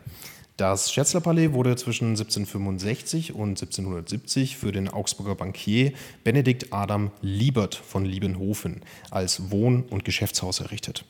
Das 0.56 0.90
Schätzlerpalais 0.90 1.52
wurde 1.52 1.76
zwischen 1.76 2.10
1765 2.10 3.34
und 3.34 3.60
1770 3.60 4.56
für 4.56 4.72
den 4.72 4.88
Augsburger 4.88 5.34
Bankier 5.34 5.92
Benedikt 6.24 6.72
Adam 6.72 7.10
Liebert 7.20 7.74
von 7.74 8.06
Liebenhofen 8.06 8.80
als 9.10 9.50
Wohn- 9.50 9.82
und 9.90 10.06
Geschäftshaus 10.06 10.60
errichtet. 10.60 11.04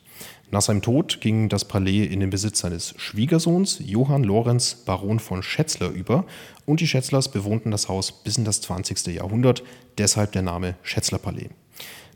Nach 0.51 0.63
seinem 0.63 0.83
Tod 0.83 1.21
ging 1.21 1.49
das 1.49 1.65
Palais 1.65 2.07
in 2.07 2.19
den 2.19 2.31
Besitz 2.31 2.59
seines 2.59 2.95
Schwiegersohns 2.97 3.81
Johann 3.85 4.25
Lorenz 4.25 4.83
Baron 4.85 5.21
von 5.21 5.45
Schätzler 5.45 5.91
über 5.91 6.25
und 6.65 6.81
die 6.81 6.89
Schätzlers 6.89 7.31
bewohnten 7.31 7.71
das 7.71 7.89
Haus 7.89 8.11
bis 8.11 8.39
in 8.39 8.45
das 8.45 8.63
20. 8.63 9.15
Jahrhundert, 9.15 9.63
deshalb 9.97 10.33
der 10.33 10.43
Name 10.43 10.75
Schätzlerpalais. 10.83 11.51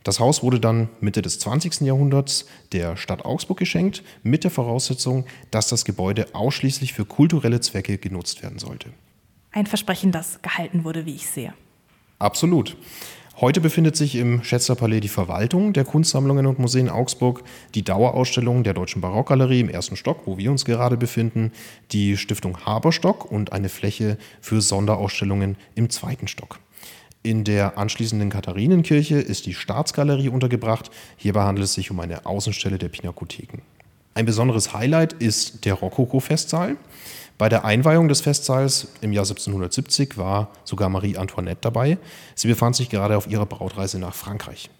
Das 0.03 0.19
Haus 0.19 0.43
wurde 0.43 0.61
dann 0.61 0.89
Mitte 1.01 1.21
des 1.21 1.39
20. 1.41 1.83
Jahrhunderts 1.83 2.47
der 2.73 2.97
Stadt 2.97 3.25
Augsburg 3.25 3.59
geschenkt, 3.59 4.03
mit 4.23 4.45
der 4.45 4.51
Voraussetzung, 4.51 5.27
dass 5.51 5.69
das 5.69 5.85
Gebäude 5.85 6.35
ausschließlich 6.35 6.95
für 6.95 7.05
kulturelle 7.05 7.61
Zwecke 7.61 7.99
genutzt 7.99 8.43
werden 8.43 8.59
sollte. 8.59 8.91
Ein 9.53 9.67
Versprechen, 9.67 10.13
das 10.13 10.41
gehalten 10.43 10.85
wurde, 10.85 11.05
wie 11.05 11.17
ich 11.17 11.27
sehe. 11.27 11.53
Absolut. 12.19 12.77
Heute 13.41 13.63
befindet 13.63 13.97
sich 13.97 14.17
im 14.17 14.45
Schätzlerpalais 14.45 15.01
die 15.01 15.09
Verwaltung 15.09 15.73
der 15.73 15.85
Kunstsammlungen 15.85 16.45
und 16.45 16.59
Museen 16.59 16.91
Augsburg, 16.91 17.43
die 17.75 17.83
Dauerausstellung 17.83 18.65
der 18.65 18.75
Deutschen 18.75 19.01
Barockgalerie 19.01 19.61
im 19.61 19.71
ersten 19.71 19.97
Stock, 19.97 20.27
wo 20.27 20.37
wir 20.37 20.51
uns 20.51 20.67
gerade 20.67 20.99
befinden, 20.99 21.51
die 21.91 22.19
Stiftung 22.19 22.67
Haberstock 22.67 23.31
und 23.31 23.53
eine 23.53 23.71
Fläche 23.71 24.19
für 24.43 24.61
Sonderausstellungen 24.61 25.57
im 25.75 25.89
zweiten 25.89 26.29
Stock. 26.29 26.59
In 27.23 27.45
der 27.45 27.77
anschließenden 27.77 28.31
Katharinenkirche 28.31 29.17
ist 29.17 29.45
die 29.45 29.53
Staatsgalerie 29.53 30.31
untergebracht. 30.31 30.91
Hierbei 31.19 31.43
handelt 31.43 31.67
es 31.67 31.75
sich 31.75 31.91
um 31.91 32.01
eine 32.01 32.25
Außenstelle 32.25 32.79
der 32.79 32.89
Pinakotheken. 32.89 33.61
Ein 34.15 34.25
besonderes 34.25 34.73
Highlight 34.73 35.13
ist 35.13 35.67
der 35.67 35.75
Rokoko-Festsaal. 35.75 36.77
Bei 37.37 37.51
der 37.51 37.67
Einweihung 37.67 38.09
des 38.09 38.23
Festsaals 38.23 38.89
im 39.03 39.13
Jahr 39.13 39.25
1770 39.25 40.17
war 40.17 40.51
sogar 40.65 40.89
Marie 40.89 41.19
Antoinette 41.19 41.61
dabei. 41.61 41.99
Sie 42.35 42.49
befand 42.49 42.77
sich 42.77 42.89
gerade 42.89 43.19
auf 43.19 43.27
ihrer 43.27 43.47
Brautreise 43.47 43.99
nach 43.99 44.15
Frankreich. 44.15 44.71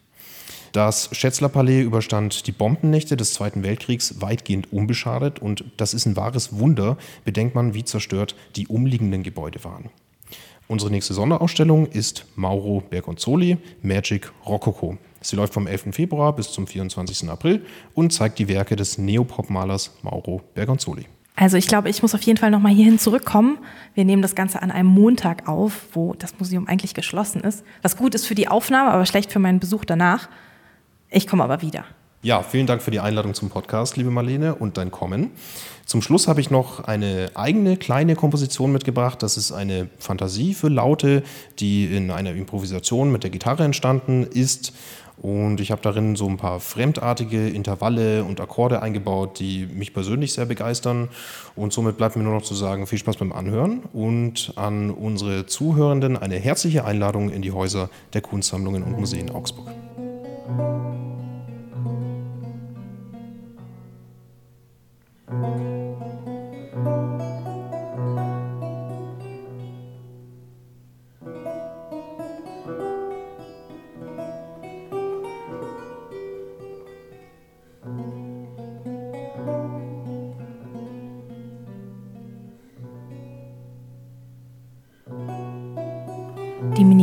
Das 0.73 1.11
Schätzler 1.13 1.49
Palais 1.51 1.83
überstand 1.83 2.47
die 2.47 2.53
Bombennächte 2.53 3.17
des 3.17 3.35
Zweiten 3.35 3.63
Weltkriegs 3.63 4.21
weitgehend 4.23 4.73
unbeschadet 4.73 5.41
und 5.41 5.65
das 5.77 5.95
ist 5.95 6.07
ein 6.07 6.17
wahres 6.17 6.59
Wunder, 6.59 6.97
bedenkt 7.25 7.55
man, 7.55 7.75
wie 7.75 7.85
zerstört 7.85 8.35
die 8.57 8.69
umliegenden 8.69 9.23
Gebäude 9.23 9.63
waren. 9.65 9.91
Unsere 10.71 10.93
nächste 10.93 11.15
Sonderausstellung 11.15 11.87
ist 11.87 12.27
Mauro 12.37 12.81
Bergonzoli 12.89 13.59
Magic 13.83 14.31
Rococo. 14.47 14.99
Sie 15.21 15.35
läuft 15.35 15.53
vom 15.53 15.67
11. 15.67 15.87
Februar 15.91 16.33
bis 16.33 16.53
zum 16.53 16.69
24. 16.69 17.29
April 17.29 17.67
und 17.95 18.13
zeigt 18.13 18.39
die 18.39 18.47
Werke 18.47 18.77
des 18.77 18.97
Neopop-Malers 18.97 19.91
Mauro 20.03 20.43
Bergonzoli. 20.55 21.07
Also 21.35 21.57
ich 21.57 21.67
glaube, 21.67 21.91
ich 21.91 22.03
muss 22.03 22.15
auf 22.15 22.23
jeden 22.23 22.39
Fall 22.39 22.53
nochmal 22.53 22.73
hierhin 22.73 23.01
zurückkommen. 23.01 23.59
Wir 23.95 24.05
nehmen 24.05 24.23
das 24.23 24.37
Ganze 24.37 24.63
an 24.63 24.71
einem 24.71 24.91
Montag 24.91 25.49
auf, 25.49 25.89
wo 25.93 26.15
das 26.15 26.39
Museum 26.39 26.69
eigentlich 26.69 26.95
geschlossen 26.95 27.41
ist. 27.41 27.65
Was 27.83 27.97
gut 27.97 28.15
ist 28.15 28.29
für 28.29 28.37
die 28.37 28.47
Aufnahme, 28.47 28.93
aber 28.93 29.07
schlecht 29.07 29.33
für 29.33 29.41
meinen 29.41 29.59
Besuch 29.59 29.85
danach. 29.85 30.29
Ich 31.09 31.27
komme 31.27 31.43
aber 31.43 31.63
wieder. 31.63 31.85
Ja, 32.23 32.43
vielen 32.43 32.67
Dank 32.67 32.83
für 32.83 32.91
die 32.91 33.01
Einladung 33.01 33.33
zum 33.33 33.49
Podcast, 33.49 33.97
liebe 33.97 34.11
Marlene, 34.11 34.55
und 34.55 34.77
dein 34.77 34.91
Kommen. 34.91 35.31
Zum 35.91 36.03
Schluss 36.03 36.29
habe 36.29 36.41
ich 36.41 36.51
noch 36.51 36.85
eine 36.85 37.33
eigene 37.35 37.77
kleine 37.77 38.15
Komposition 38.15 38.71
mitgebracht. 38.71 39.25
Das 39.25 39.37
ist 39.37 39.51
eine 39.51 39.89
Fantasie 39.99 40.55
für 40.55 40.69
Laute, 40.69 41.25
die 41.59 41.87
in 41.87 42.13
einer 42.13 42.31
Improvisation 42.31 43.11
mit 43.11 43.25
der 43.25 43.31
Gitarre 43.31 43.65
entstanden 43.65 44.23
ist. 44.23 44.73
Und 45.21 45.59
ich 45.59 45.73
habe 45.73 45.83
darin 45.83 46.15
so 46.15 46.29
ein 46.29 46.37
paar 46.37 46.61
fremdartige 46.61 47.49
Intervalle 47.49 48.23
und 48.23 48.41
Akkorde 48.41 48.83
eingebaut, 48.83 49.41
die 49.41 49.67
mich 49.67 49.93
persönlich 49.93 50.33
sehr 50.33 50.47
begeistern. 50.47 51.09
Und 51.57 51.73
somit 51.73 51.97
bleibt 51.97 52.15
mir 52.15 52.23
nur 52.23 52.35
noch 52.35 52.45
zu 52.45 52.55
sagen, 52.55 52.87
viel 52.87 52.99
Spaß 52.99 53.17
beim 53.17 53.33
Anhören 53.33 53.81
und 53.93 54.53
an 54.55 54.93
unsere 54.93 55.47
Zuhörenden 55.47 56.17
eine 56.17 56.37
herzliche 56.37 56.85
Einladung 56.85 57.31
in 57.31 57.43
die 57.43 57.51
Häuser 57.51 57.91
der 58.13 58.21
Kunstsammlungen 58.21 58.85
und 58.85 58.97
Museen 58.97 59.29
Augsburg. 59.33 59.67
Die 65.33 65.80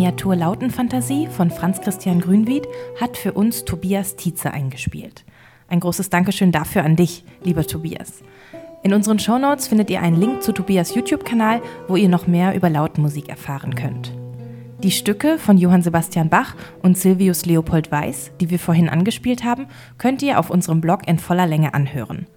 Miniatur 0.08 0.38
Lautenfantasie 0.38 1.28
von 1.28 1.52
Franz 1.52 1.82
Christian 1.82 2.22
Grünwied 2.22 2.66
hat 2.98 3.18
für 3.18 3.34
uns 3.34 3.66
Tobias 3.66 4.16
Tietze 4.16 4.52
eingespielt. 4.52 5.26
Ein 5.68 5.82
großes 5.82 6.10
Dankeschön 6.10 6.54
dafür 6.54 6.86
an 6.86 6.96
dich, 6.96 7.26
lieber 7.44 7.68
Tobias. 7.68 8.24
In 8.84 8.94
unseren 8.94 9.20
Shownotes 9.20 9.68
findet 9.68 9.90
ihr 9.90 10.02
einen 10.02 10.18
Link 10.18 10.44
zu 10.44 10.54
Tobias 10.54 10.96
YouTube-Kanal, 10.96 11.62
wo 11.90 11.98
ihr 11.98 12.08
noch 12.08 12.26
mehr 12.26 12.56
über 12.56 12.70
Lautmusik 12.70 13.28
erfahren 13.28 13.76
könnt. 13.76 14.14
Die 14.82 14.92
Stücke 14.92 15.38
von 15.38 15.58
Johann 15.58 15.82
Sebastian 15.82 16.30
Bach 16.30 16.56
und 16.82 16.98
Silvius 16.98 17.46
Leopold 17.46 17.92
Weiß, 17.92 18.32
die 18.40 18.50
wir 18.50 18.60
vorhin 18.60 18.88
angespielt 18.88 19.44
haben, 19.44 19.68
könnt 19.98 20.22
ihr 20.22 20.40
auf 20.40 20.50
unserem 20.50 20.80
Blog 20.80 21.06
in 21.06 21.20
voller 21.20 21.48
Länge 21.48 21.74
anhören. 21.74 22.28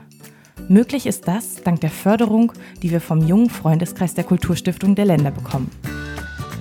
Möglich 0.72 1.08
ist 1.08 1.28
das 1.28 1.64
dank 1.64 1.82
der 1.82 1.90
Förderung, 1.90 2.54
die 2.84 2.92
wir 2.92 3.02
vom 3.02 3.26
jungen 3.26 3.50
Freundeskreis 3.50 4.14
der 4.14 4.24
Kulturstiftung 4.24 4.94
der 4.94 5.06
Länder 5.06 5.32
bekommen. 5.32 5.72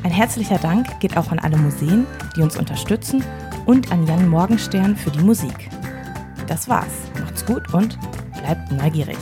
Ein 0.03 0.11
herzlicher 0.11 0.57
Dank 0.57 0.99
geht 0.99 1.19
auch 1.19 1.31
an 1.31 1.39
alle 1.39 1.59
Museen, 1.59 2.07
die 2.35 2.41
uns 2.41 2.57
unterstützen 2.57 3.23
und 3.67 3.93
an 3.93 4.07
Jan 4.07 4.27
Morgenstern 4.27 4.97
für 4.97 5.11
die 5.11 5.21
Musik. 5.21 5.69
Das 6.47 6.71
war's. 6.71 7.11
Macht's 7.21 7.45
gut 7.45 7.75
und 7.75 7.99
bleibt 8.33 8.73
neugierig. 8.73 9.19